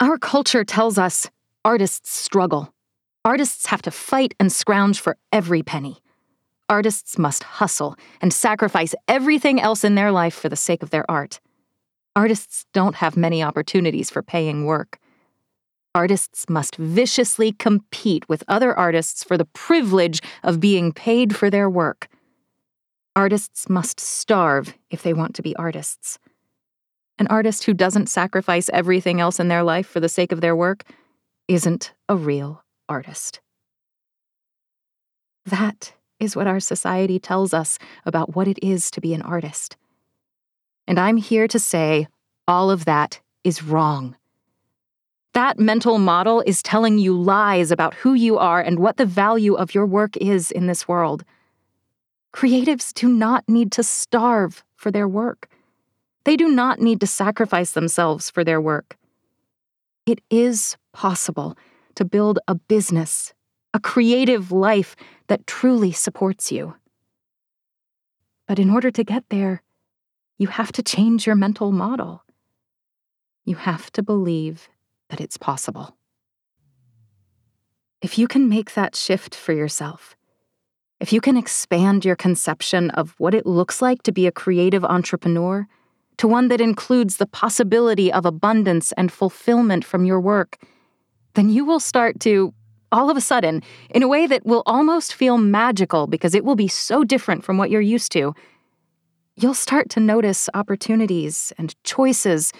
Our 0.00 0.18
culture 0.18 0.64
tells 0.64 0.98
us 0.98 1.30
artists 1.64 2.10
struggle. 2.10 2.72
Artists 3.24 3.66
have 3.66 3.82
to 3.82 3.90
fight 3.90 4.34
and 4.38 4.52
scrounge 4.52 5.00
for 5.00 5.16
every 5.32 5.62
penny. 5.62 5.98
Artists 6.68 7.18
must 7.18 7.42
hustle 7.42 7.96
and 8.20 8.32
sacrifice 8.32 8.94
everything 9.08 9.60
else 9.60 9.84
in 9.84 9.94
their 9.94 10.12
life 10.12 10.34
for 10.34 10.48
the 10.48 10.56
sake 10.56 10.82
of 10.82 10.90
their 10.90 11.10
art. 11.10 11.40
Artists 12.16 12.66
don't 12.72 12.96
have 12.96 13.16
many 13.16 13.42
opportunities 13.42 14.10
for 14.10 14.22
paying 14.22 14.64
work. 14.64 14.98
Artists 15.94 16.48
must 16.48 16.74
viciously 16.76 17.52
compete 17.52 18.28
with 18.28 18.42
other 18.48 18.76
artists 18.76 19.22
for 19.22 19.38
the 19.38 19.44
privilege 19.44 20.20
of 20.42 20.58
being 20.58 20.92
paid 20.92 21.36
for 21.36 21.50
their 21.50 21.70
work. 21.70 22.08
Artists 23.14 23.70
must 23.70 24.00
starve 24.00 24.74
if 24.90 25.02
they 25.02 25.14
want 25.14 25.36
to 25.36 25.42
be 25.42 25.54
artists. 25.54 26.18
An 27.18 27.28
artist 27.28 27.62
who 27.64 27.74
doesn't 27.74 28.08
sacrifice 28.08 28.68
everything 28.70 29.20
else 29.20 29.38
in 29.38 29.46
their 29.46 29.62
life 29.62 29.86
for 29.86 30.00
the 30.00 30.08
sake 30.08 30.32
of 30.32 30.40
their 30.40 30.56
work 30.56 30.82
isn't 31.46 31.92
a 32.08 32.16
real 32.16 32.64
artist. 32.88 33.40
That 35.46 35.92
is 36.18 36.34
what 36.34 36.48
our 36.48 36.58
society 36.58 37.20
tells 37.20 37.54
us 37.54 37.78
about 38.04 38.34
what 38.34 38.48
it 38.48 38.58
is 38.62 38.90
to 38.92 39.00
be 39.00 39.14
an 39.14 39.22
artist. 39.22 39.76
And 40.88 40.98
I'm 40.98 41.18
here 41.18 41.46
to 41.48 41.58
say 41.58 42.08
all 42.48 42.70
of 42.70 42.84
that 42.86 43.20
is 43.44 43.62
wrong. 43.62 44.16
That 45.34 45.58
mental 45.58 45.98
model 45.98 46.44
is 46.46 46.62
telling 46.62 46.98
you 46.98 47.20
lies 47.20 47.72
about 47.72 47.94
who 47.94 48.14
you 48.14 48.38
are 48.38 48.60
and 48.60 48.78
what 48.78 48.98
the 48.98 49.06
value 49.06 49.54
of 49.54 49.74
your 49.74 49.84
work 49.84 50.16
is 50.16 50.52
in 50.52 50.68
this 50.68 50.86
world. 50.86 51.24
Creatives 52.32 52.94
do 52.94 53.08
not 53.08 53.42
need 53.48 53.72
to 53.72 53.82
starve 53.82 54.64
for 54.76 54.92
their 54.92 55.08
work. 55.08 55.48
They 56.24 56.36
do 56.36 56.48
not 56.48 56.80
need 56.80 57.00
to 57.00 57.08
sacrifice 57.08 57.72
themselves 57.72 58.30
for 58.30 58.44
their 58.44 58.60
work. 58.60 58.96
It 60.06 60.20
is 60.30 60.76
possible 60.92 61.58
to 61.96 62.04
build 62.04 62.38
a 62.46 62.54
business, 62.54 63.34
a 63.72 63.80
creative 63.80 64.52
life 64.52 64.94
that 65.26 65.48
truly 65.48 65.90
supports 65.90 66.52
you. 66.52 66.76
But 68.46 68.60
in 68.60 68.70
order 68.70 68.92
to 68.92 69.02
get 69.02 69.24
there, 69.30 69.62
you 70.38 70.46
have 70.46 70.70
to 70.72 70.82
change 70.82 71.26
your 71.26 71.36
mental 71.36 71.72
model. 71.72 72.22
You 73.44 73.56
have 73.56 73.90
to 73.92 74.02
believe 74.02 74.68
that 75.14 75.22
it's 75.22 75.36
possible. 75.36 75.96
If 78.02 78.18
you 78.18 78.26
can 78.26 78.48
make 78.48 78.74
that 78.74 78.96
shift 78.96 79.32
for 79.32 79.52
yourself, 79.52 80.16
if 80.98 81.12
you 81.12 81.20
can 81.20 81.36
expand 81.36 82.04
your 82.04 82.16
conception 82.16 82.90
of 82.90 83.14
what 83.18 83.32
it 83.32 83.46
looks 83.46 83.80
like 83.80 84.02
to 84.02 84.10
be 84.10 84.26
a 84.26 84.32
creative 84.32 84.84
entrepreneur 84.84 85.68
to 86.16 86.26
one 86.26 86.48
that 86.48 86.60
includes 86.60 87.18
the 87.18 87.26
possibility 87.26 88.12
of 88.12 88.26
abundance 88.26 88.90
and 88.96 89.12
fulfillment 89.12 89.84
from 89.84 90.04
your 90.04 90.20
work, 90.20 90.58
then 91.34 91.48
you 91.48 91.64
will 91.64 91.78
start 91.78 92.18
to, 92.20 92.52
all 92.90 93.08
of 93.08 93.16
a 93.16 93.20
sudden, 93.20 93.62
in 93.90 94.02
a 94.02 94.08
way 94.08 94.26
that 94.26 94.44
will 94.44 94.64
almost 94.66 95.14
feel 95.14 95.38
magical 95.38 96.08
because 96.08 96.34
it 96.34 96.44
will 96.44 96.56
be 96.56 96.66
so 96.66 97.04
different 97.04 97.44
from 97.44 97.56
what 97.56 97.70
you're 97.70 97.80
used 97.80 98.10
to, 98.10 98.34
you'll 99.36 99.54
start 99.54 99.88
to 99.90 100.00
notice 100.00 100.48
opportunities 100.54 101.52
and 101.56 101.76
choices 101.84 102.52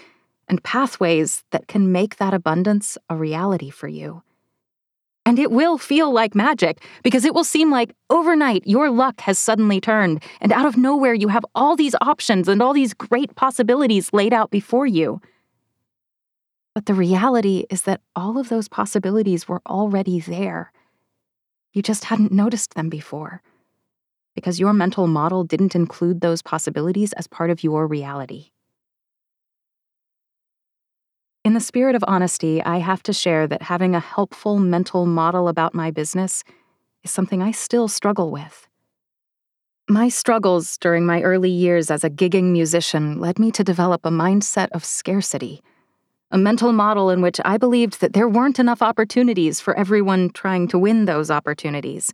and 0.49 0.63
pathways 0.63 1.45
that 1.51 1.69
can 1.69 1.93
make 1.93 2.17
that 2.17 2.35
abundance 2.35 2.99
a 3.09 3.17
reality 3.17 3.71
for 3.71 3.89
you. 3.89 4.23
And 5.27 5.39
it 5.39 5.51
will 5.51 5.79
feel 5.79 6.13
like 6.13 6.35
magic 6.35 6.85
because 7.03 7.25
it 7.25 7.35
will 7.35 7.45
seem 7.45 7.71
like 7.71 7.95
overnight 8.11 8.67
your 8.67 8.91
luck 8.91 9.21
has 9.23 9.39
suddenly 9.39 9.81
turned, 9.81 10.23
and 10.41 10.53
out 10.53 10.67
of 10.67 10.77
nowhere 10.77 11.15
you 11.15 11.29
have 11.29 11.47
all 11.55 11.77
these 11.77 11.95
options 12.03 12.47
and 12.47 12.61
all 12.61 12.75
these 12.75 12.93
great 12.93 13.35
possibilities 13.35 14.13
laid 14.13 14.35
out 14.35 14.51
before 14.51 14.87
you. 14.87 15.21
But 16.75 16.87
the 16.87 16.95
reality 16.95 17.65
is 17.71 17.83
that 17.83 18.03
all 18.15 18.37
of 18.37 18.49
those 18.49 18.69
possibilities 18.69 19.49
were 19.49 19.63
already 19.67 20.21
there. 20.21 20.73
You 21.73 21.83
just 21.83 22.05
hadn't 22.05 22.33
noticed 22.33 22.75
them 22.75 22.89
before 22.89 23.41
because 24.35 24.61
your 24.61 24.73
mental 24.73 25.07
model 25.07 25.45
didn't 25.45 25.77
include 25.77 26.21
those 26.21 26.43
possibilities 26.43 27.13
as 27.15 27.27
part 27.27 27.51
of 27.51 27.63
your 27.63 27.87
reality. 27.87 28.51
In 31.45 31.53
the 31.53 31.61
spirit 31.61 31.95
of 31.95 32.03
honesty, 32.09 32.63
I 32.63 32.79
have 32.79 33.03
to 33.03 33.13
share 33.13 33.47
that 33.47 33.61
having 33.61 33.95
a 33.95 34.01
helpful 34.01 34.59
mental 34.59 35.05
model 35.05 35.47
about 35.47 35.75
my 35.75 35.91
business 35.91 36.43
is 37.03 37.11
something 37.11 37.43
I 37.43 37.51
still 37.51 37.87
struggle 37.87 38.31
with. 38.31 38.67
My 39.87 40.09
struggles 40.09 40.79
during 40.79 41.05
my 41.05 41.21
early 41.21 41.51
years 41.51 41.91
as 41.91 42.03
a 42.03 42.09
gigging 42.09 42.45
musician 42.45 43.21
led 43.21 43.39
me 43.39 43.51
to 43.53 43.63
develop 43.63 44.07
a 44.07 44.11
mindset 44.11 44.69
of 44.73 44.87
scarcity, 44.87 45.61
a 46.31 46.39
mental 46.39 46.73
model 46.73 47.11
in 47.11 47.21
which 47.21 47.39
I 47.45 47.59
believed 47.59 48.01
that 48.01 48.15
there 48.15 48.27
weren't 48.27 48.59
enough 48.59 48.81
opportunities 48.81 49.61
for 49.61 49.77
everyone 49.77 50.31
trying 50.31 50.67
to 50.69 50.79
win 50.79 51.05
those 51.05 51.31
opportunities. 51.31 52.11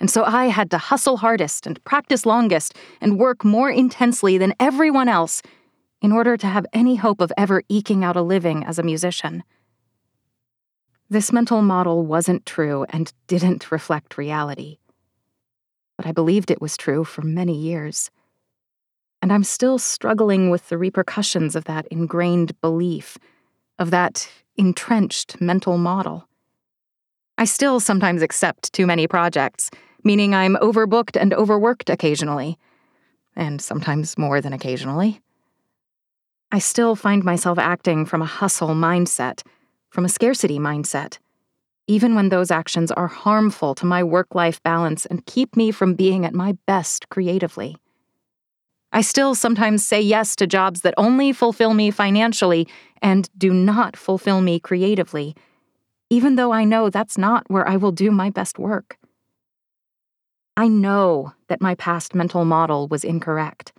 And 0.00 0.10
so 0.10 0.24
I 0.24 0.46
had 0.46 0.72
to 0.72 0.78
hustle 0.78 1.18
hardest 1.18 1.68
and 1.68 1.82
practice 1.84 2.26
longest 2.26 2.74
and 3.00 3.16
work 3.16 3.44
more 3.44 3.70
intensely 3.70 4.38
than 4.38 4.54
everyone 4.58 5.08
else 5.08 5.40
in 6.02 6.10
order 6.10 6.36
to 6.36 6.48
have 6.48 6.66
any 6.72 6.96
hope 6.96 7.20
of 7.20 7.32
ever 7.38 7.62
eking 7.68 8.04
out 8.04 8.16
a 8.16 8.22
living 8.22 8.64
as 8.64 8.78
a 8.78 8.82
musician. 8.82 9.44
This 11.08 11.32
mental 11.32 11.62
model 11.62 12.04
wasn't 12.04 12.44
true 12.44 12.84
and 12.90 13.12
didn't 13.28 13.70
reflect 13.70 14.18
reality. 14.18 14.78
But 15.96 16.06
I 16.06 16.12
believed 16.12 16.50
it 16.50 16.60
was 16.60 16.76
true 16.76 17.04
for 17.04 17.22
many 17.22 17.56
years. 17.56 18.10
And 19.20 19.32
I'm 19.32 19.44
still 19.44 19.78
struggling 19.78 20.50
with 20.50 20.68
the 20.68 20.78
repercussions 20.78 21.54
of 21.54 21.64
that 21.64 21.86
ingrained 21.86 22.60
belief, 22.60 23.16
of 23.78 23.90
that 23.92 24.28
entrenched 24.56 25.40
mental 25.40 25.78
model. 25.78 26.28
I 27.38 27.44
still 27.44 27.78
sometimes 27.78 28.22
accept 28.22 28.72
too 28.72 28.86
many 28.86 29.06
projects, 29.06 29.70
meaning 30.02 30.34
I'm 30.34 30.56
overbooked 30.56 31.20
and 31.20 31.32
overworked 31.32 31.88
occasionally, 31.88 32.58
and 33.36 33.60
sometimes 33.62 34.18
more 34.18 34.40
than 34.40 34.52
occasionally. 34.52 35.20
I 36.54 36.58
still 36.58 36.94
find 36.94 37.24
myself 37.24 37.58
acting 37.58 38.04
from 38.04 38.20
a 38.20 38.26
hustle 38.26 38.74
mindset, 38.74 39.42
from 39.88 40.04
a 40.04 40.08
scarcity 40.10 40.58
mindset, 40.58 41.16
even 41.86 42.14
when 42.14 42.28
those 42.28 42.50
actions 42.50 42.92
are 42.92 43.06
harmful 43.06 43.74
to 43.76 43.86
my 43.86 44.04
work 44.04 44.34
life 44.34 44.62
balance 44.62 45.06
and 45.06 45.24
keep 45.24 45.56
me 45.56 45.70
from 45.70 45.94
being 45.94 46.26
at 46.26 46.34
my 46.34 46.58
best 46.66 47.08
creatively. 47.08 47.74
I 48.92 49.00
still 49.00 49.34
sometimes 49.34 49.82
say 49.82 50.02
yes 50.02 50.36
to 50.36 50.46
jobs 50.46 50.82
that 50.82 50.92
only 50.98 51.32
fulfill 51.32 51.72
me 51.72 51.90
financially 51.90 52.68
and 53.00 53.30
do 53.38 53.54
not 53.54 53.96
fulfill 53.96 54.42
me 54.42 54.60
creatively, 54.60 55.34
even 56.10 56.36
though 56.36 56.52
I 56.52 56.64
know 56.64 56.90
that's 56.90 57.16
not 57.16 57.44
where 57.48 57.66
I 57.66 57.78
will 57.78 57.92
do 57.92 58.10
my 58.10 58.28
best 58.28 58.58
work. 58.58 58.98
I 60.54 60.68
know 60.68 61.32
that 61.48 61.62
my 61.62 61.76
past 61.76 62.14
mental 62.14 62.44
model 62.44 62.88
was 62.88 63.04
incorrect. 63.04 63.72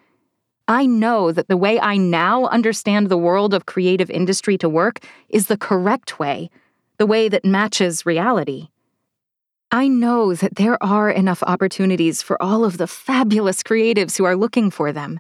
I 0.68 0.86
know 0.86 1.32
that 1.32 1.50
the 1.50 1.58
way 1.58 1.80
I 1.80 1.98
now 1.98 2.46
understand 2.46 3.10
the 3.10 3.18
world 3.18 3.54
of 3.54 3.66
creative 3.66 4.10
industry 4.10 4.58
to 4.60 4.70
work 4.70 5.06
is 5.28 5.48
the 5.48 5.58
correct 5.58 6.20
way, 6.20 6.50
the 6.98 7.06
way 7.06 7.28
that 7.28 7.44
matches 7.44 8.06
reality. 8.06 8.70
I 9.72 9.88
know 9.88 10.34
that 10.34 10.56
there 10.56 10.82
are 10.82 11.10
enough 11.10 11.44
opportunities 11.44 12.22
for 12.22 12.42
all 12.42 12.64
of 12.64 12.78
the 12.78 12.88
fabulous 12.88 13.62
creatives 13.62 14.18
who 14.18 14.24
are 14.24 14.38
looking 14.38 14.70
for 14.70 14.94
them. 14.94 15.20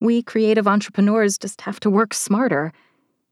We 0.00 0.22
creative 0.22 0.68
entrepreneurs 0.68 1.38
just 1.38 1.62
have 1.62 1.80
to 1.80 1.88
work 1.88 2.12
smarter, 2.12 2.72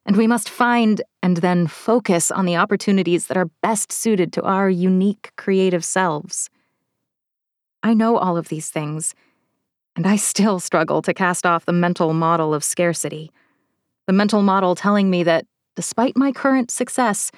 and 0.07 0.17
we 0.17 0.27
must 0.27 0.49
find 0.49 1.03
and 1.23 1.39
then 1.39 1.67
focus 1.67 2.31
on 2.31 2.47
the 2.47 2.57
opportunities 2.57 3.27
that 3.27 3.37
are 3.37 3.51
best 3.63 3.93
suited 3.93 4.33
to 4.33 4.43
our 4.43 4.71
unique 4.71 5.33
creative 5.37 5.85
selves. 5.85 6.49
I 7.83 7.93
know 7.93 8.17
all 8.17 8.37
of 8.37 8.49
these 8.49 8.71
things 8.71 9.15
and 9.97 10.07
I 10.07 10.17
still 10.17 10.59
struggle 10.59 11.03
to 11.03 11.15
cast 11.15 11.45
off 11.45 11.67
the 11.67 11.73
mental 11.73 12.13
model 12.15 12.55
of 12.55 12.65
scarcity. 12.65 13.31
The 14.07 14.13
mental 14.13 14.43
model 14.43 14.75
telling 14.75 15.11
me 15.11 15.23
that, 15.25 15.47
despite 15.77 16.17
my 16.17 16.33
current 16.33 16.71
success, 16.71 17.31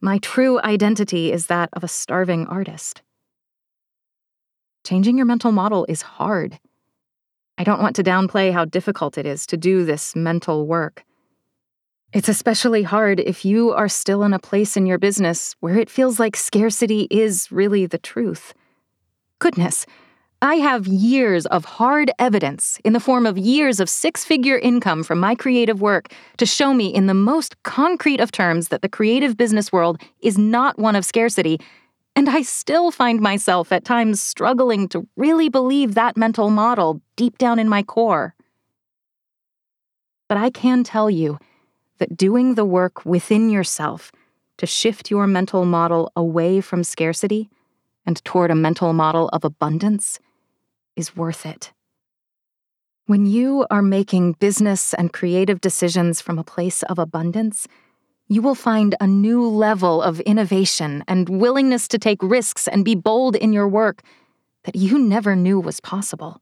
my 0.00 0.18
true 0.18 0.60
identity 0.62 1.32
is 1.32 1.46
that 1.46 1.68
of 1.72 1.84
a 1.84 1.88
starving 1.88 2.46
artist. 2.46 3.02
Changing 4.84 5.16
your 5.16 5.26
mental 5.26 5.52
model 5.52 5.86
is 5.88 6.02
hard. 6.02 6.58
I 7.56 7.64
don't 7.64 7.80
want 7.80 7.94
to 7.96 8.02
downplay 8.02 8.52
how 8.52 8.64
difficult 8.64 9.16
it 9.16 9.26
is 9.26 9.46
to 9.46 9.56
do 9.56 9.84
this 9.84 10.16
mental 10.16 10.66
work. 10.66 11.04
It's 12.12 12.28
especially 12.28 12.82
hard 12.82 13.20
if 13.20 13.44
you 13.44 13.70
are 13.70 13.88
still 13.88 14.22
in 14.24 14.34
a 14.34 14.38
place 14.38 14.76
in 14.76 14.86
your 14.86 14.98
business 14.98 15.54
where 15.60 15.78
it 15.78 15.88
feels 15.88 16.18
like 16.18 16.36
scarcity 16.36 17.06
is 17.10 17.50
really 17.52 17.86
the 17.86 17.96
truth. 17.96 18.52
Goodness, 19.38 19.86
I 20.44 20.56
have 20.56 20.88
years 20.88 21.46
of 21.46 21.64
hard 21.64 22.10
evidence 22.18 22.80
in 22.84 22.94
the 22.94 22.98
form 22.98 23.26
of 23.26 23.38
years 23.38 23.78
of 23.78 23.88
six 23.88 24.24
figure 24.24 24.58
income 24.58 25.04
from 25.04 25.20
my 25.20 25.36
creative 25.36 25.80
work 25.80 26.12
to 26.38 26.44
show 26.44 26.74
me 26.74 26.88
in 26.88 27.06
the 27.06 27.14
most 27.14 27.62
concrete 27.62 28.18
of 28.18 28.32
terms 28.32 28.66
that 28.66 28.82
the 28.82 28.88
creative 28.88 29.36
business 29.36 29.70
world 29.70 30.02
is 30.20 30.36
not 30.36 30.80
one 30.80 30.96
of 30.96 31.04
scarcity. 31.04 31.60
And 32.16 32.28
I 32.28 32.42
still 32.42 32.90
find 32.90 33.20
myself 33.20 33.70
at 33.70 33.84
times 33.84 34.20
struggling 34.20 34.88
to 34.88 35.06
really 35.16 35.48
believe 35.48 35.94
that 35.94 36.16
mental 36.16 36.50
model 36.50 37.00
deep 37.14 37.38
down 37.38 37.60
in 37.60 37.68
my 37.68 37.84
core. 37.84 38.34
But 40.28 40.38
I 40.38 40.50
can 40.50 40.82
tell 40.82 41.08
you 41.08 41.38
that 41.98 42.16
doing 42.16 42.56
the 42.56 42.64
work 42.64 43.06
within 43.06 43.48
yourself 43.48 44.10
to 44.56 44.66
shift 44.66 45.08
your 45.08 45.28
mental 45.28 45.64
model 45.64 46.10
away 46.16 46.60
from 46.60 46.82
scarcity 46.82 47.48
and 48.04 48.22
toward 48.24 48.50
a 48.50 48.56
mental 48.56 48.92
model 48.92 49.28
of 49.28 49.44
abundance 49.44 50.18
is 50.96 51.16
worth 51.16 51.46
it. 51.46 51.72
When 53.06 53.26
you 53.26 53.66
are 53.70 53.82
making 53.82 54.34
business 54.34 54.94
and 54.94 55.12
creative 55.12 55.60
decisions 55.60 56.20
from 56.20 56.38
a 56.38 56.44
place 56.44 56.82
of 56.84 56.98
abundance, 56.98 57.66
you 58.28 58.40
will 58.40 58.54
find 58.54 58.94
a 59.00 59.06
new 59.06 59.46
level 59.46 60.00
of 60.00 60.20
innovation 60.20 61.04
and 61.08 61.28
willingness 61.28 61.88
to 61.88 61.98
take 61.98 62.22
risks 62.22 62.68
and 62.68 62.84
be 62.84 62.94
bold 62.94 63.36
in 63.36 63.52
your 63.52 63.68
work 63.68 64.02
that 64.64 64.76
you 64.76 64.98
never 64.98 65.34
knew 65.34 65.58
was 65.60 65.80
possible. 65.80 66.40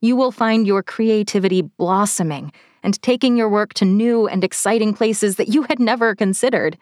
You 0.00 0.16
will 0.16 0.32
find 0.32 0.66
your 0.66 0.82
creativity 0.82 1.62
blossoming 1.62 2.52
and 2.82 3.00
taking 3.02 3.36
your 3.36 3.48
work 3.48 3.74
to 3.74 3.84
new 3.84 4.26
and 4.26 4.42
exciting 4.42 4.94
places 4.94 5.36
that 5.36 5.48
you 5.48 5.62
had 5.64 5.78
never 5.78 6.14
considered. 6.14 6.78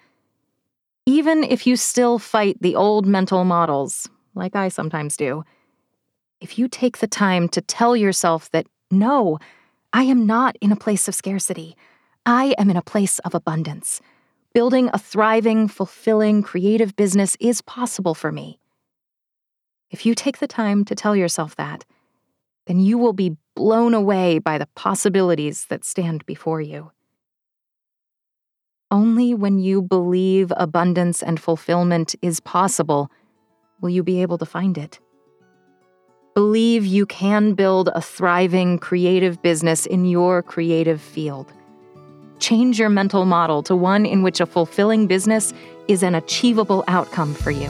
Even 1.04 1.42
if 1.42 1.66
you 1.66 1.76
still 1.76 2.18
fight 2.18 2.56
the 2.60 2.76
old 2.76 3.06
mental 3.06 3.44
models, 3.44 4.08
like 4.34 4.54
I 4.54 4.68
sometimes 4.68 5.16
do, 5.16 5.44
if 6.40 6.58
you 6.58 6.68
take 6.68 6.98
the 6.98 7.06
time 7.06 7.48
to 7.50 7.60
tell 7.60 7.96
yourself 7.96 8.50
that, 8.50 8.66
no, 8.90 9.38
I 9.92 10.04
am 10.04 10.26
not 10.26 10.56
in 10.60 10.72
a 10.72 10.76
place 10.76 11.08
of 11.08 11.14
scarcity, 11.14 11.76
I 12.24 12.54
am 12.58 12.70
in 12.70 12.76
a 12.76 12.82
place 12.82 13.18
of 13.20 13.34
abundance. 13.34 14.00
Building 14.54 14.90
a 14.92 14.98
thriving, 14.98 15.68
fulfilling, 15.68 16.42
creative 16.42 16.96
business 16.96 17.36
is 17.40 17.62
possible 17.62 18.14
for 18.14 18.32
me. 18.32 18.60
If 19.90 20.04
you 20.04 20.14
take 20.14 20.38
the 20.38 20.46
time 20.46 20.84
to 20.86 20.94
tell 20.94 21.16
yourself 21.16 21.56
that, 21.56 21.84
then 22.66 22.80
you 22.80 22.98
will 22.98 23.14
be 23.14 23.36
blown 23.56 23.94
away 23.94 24.38
by 24.38 24.58
the 24.58 24.68
possibilities 24.74 25.66
that 25.66 25.84
stand 25.84 26.24
before 26.26 26.60
you. 26.60 26.92
Only 28.90 29.34
when 29.34 29.58
you 29.58 29.82
believe 29.82 30.52
abundance 30.56 31.22
and 31.22 31.40
fulfillment 31.40 32.14
is 32.22 32.40
possible 32.40 33.10
will 33.80 33.90
you 33.90 34.02
be 34.02 34.22
able 34.22 34.38
to 34.38 34.46
find 34.46 34.76
it. 34.76 34.98
Believe 36.38 36.86
you 36.86 37.04
can 37.04 37.54
build 37.54 37.90
a 37.96 38.00
thriving, 38.00 38.78
creative 38.78 39.42
business 39.42 39.86
in 39.86 40.04
your 40.04 40.40
creative 40.40 41.00
field. 41.00 41.52
Change 42.38 42.78
your 42.78 42.88
mental 42.88 43.24
model 43.24 43.60
to 43.64 43.74
one 43.74 44.06
in 44.06 44.22
which 44.22 44.38
a 44.38 44.46
fulfilling 44.46 45.08
business 45.08 45.52
is 45.88 46.04
an 46.04 46.14
achievable 46.14 46.84
outcome 46.86 47.34
for 47.34 47.50
you. 47.50 47.68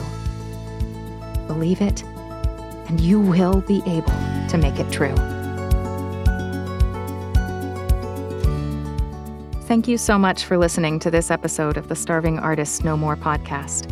Believe 1.47 1.81
it, 1.81 2.03
and 2.87 2.99
you 2.99 3.19
will 3.19 3.61
be 3.61 3.81
able 3.87 4.13
to 4.49 4.59
make 4.61 4.79
it 4.79 4.91
true. 4.91 5.15
Thank 9.63 9.87
you 9.87 9.97
so 9.97 10.19
much 10.19 10.45
for 10.45 10.59
listening 10.59 10.99
to 10.99 11.09
this 11.09 11.31
episode 11.31 11.75
of 11.75 11.87
the 11.87 11.95
Starving 11.95 12.37
Artist 12.37 12.85
No 12.85 12.95
More 12.95 13.15
podcast. 13.15 13.91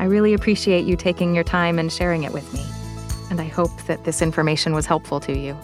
I 0.00 0.04
really 0.04 0.32
appreciate 0.32 0.86
you 0.86 0.96
taking 0.96 1.34
your 1.34 1.44
time 1.44 1.78
and 1.78 1.92
sharing 1.92 2.22
it 2.22 2.32
with 2.32 2.50
me, 2.54 2.64
and 3.30 3.40
I 3.40 3.46
hope 3.46 3.76
that 3.86 4.04
this 4.04 4.22
information 4.22 4.74
was 4.74 4.86
helpful 4.86 5.20
to 5.20 5.36
you. 5.36 5.56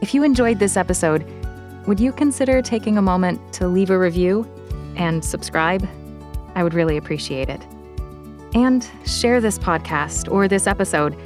If 0.00 0.14
you 0.14 0.22
enjoyed 0.22 0.58
this 0.58 0.76
episode, 0.76 1.24
would 1.86 2.00
you 2.00 2.12
consider 2.12 2.62
taking 2.62 2.98
a 2.98 3.02
moment 3.02 3.40
to 3.54 3.68
leave 3.68 3.90
a 3.90 3.98
review 3.98 4.48
and 4.96 5.24
subscribe? 5.24 5.88
I 6.54 6.62
would 6.62 6.74
really 6.74 6.96
appreciate 6.96 7.48
it. 7.48 7.60
And 8.54 8.88
share 9.06 9.40
this 9.40 9.58
podcast 9.58 10.30
or 10.30 10.46
this 10.46 10.66
episode 10.66 11.16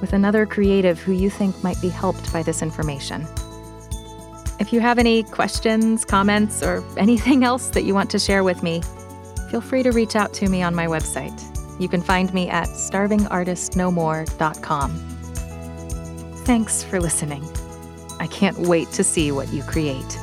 with 0.00 0.12
another 0.12 0.46
creative 0.46 1.00
who 1.00 1.12
you 1.12 1.30
think 1.30 1.62
might 1.64 1.80
be 1.80 1.88
helped 1.88 2.32
by 2.32 2.42
this 2.42 2.62
information. 2.62 3.26
If 4.60 4.72
you 4.72 4.80
have 4.80 4.98
any 4.98 5.22
questions, 5.24 6.04
comments, 6.04 6.62
or 6.62 6.84
anything 6.96 7.44
else 7.44 7.68
that 7.68 7.84
you 7.84 7.94
want 7.94 8.10
to 8.10 8.18
share 8.18 8.44
with 8.44 8.62
me, 8.62 8.82
feel 9.50 9.60
free 9.60 9.82
to 9.82 9.90
reach 9.90 10.14
out 10.16 10.32
to 10.34 10.48
me 10.48 10.62
on 10.62 10.74
my 10.74 10.86
website. 10.86 11.53
You 11.78 11.88
can 11.88 12.02
find 12.02 12.32
me 12.32 12.48
at 12.48 12.68
starvingartistnomore.com. 12.68 14.90
Thanks 16.44 16.84
for 16.84 17.00
listening. 17.00 17.42
I 18.20 18.26
can't 18.26 18.58
wait 18.58 18.90
to 18.92 19.02
see 19.02 19.32
what 19.32 19.50
you 19.52 19.62
create. 19.62 20.18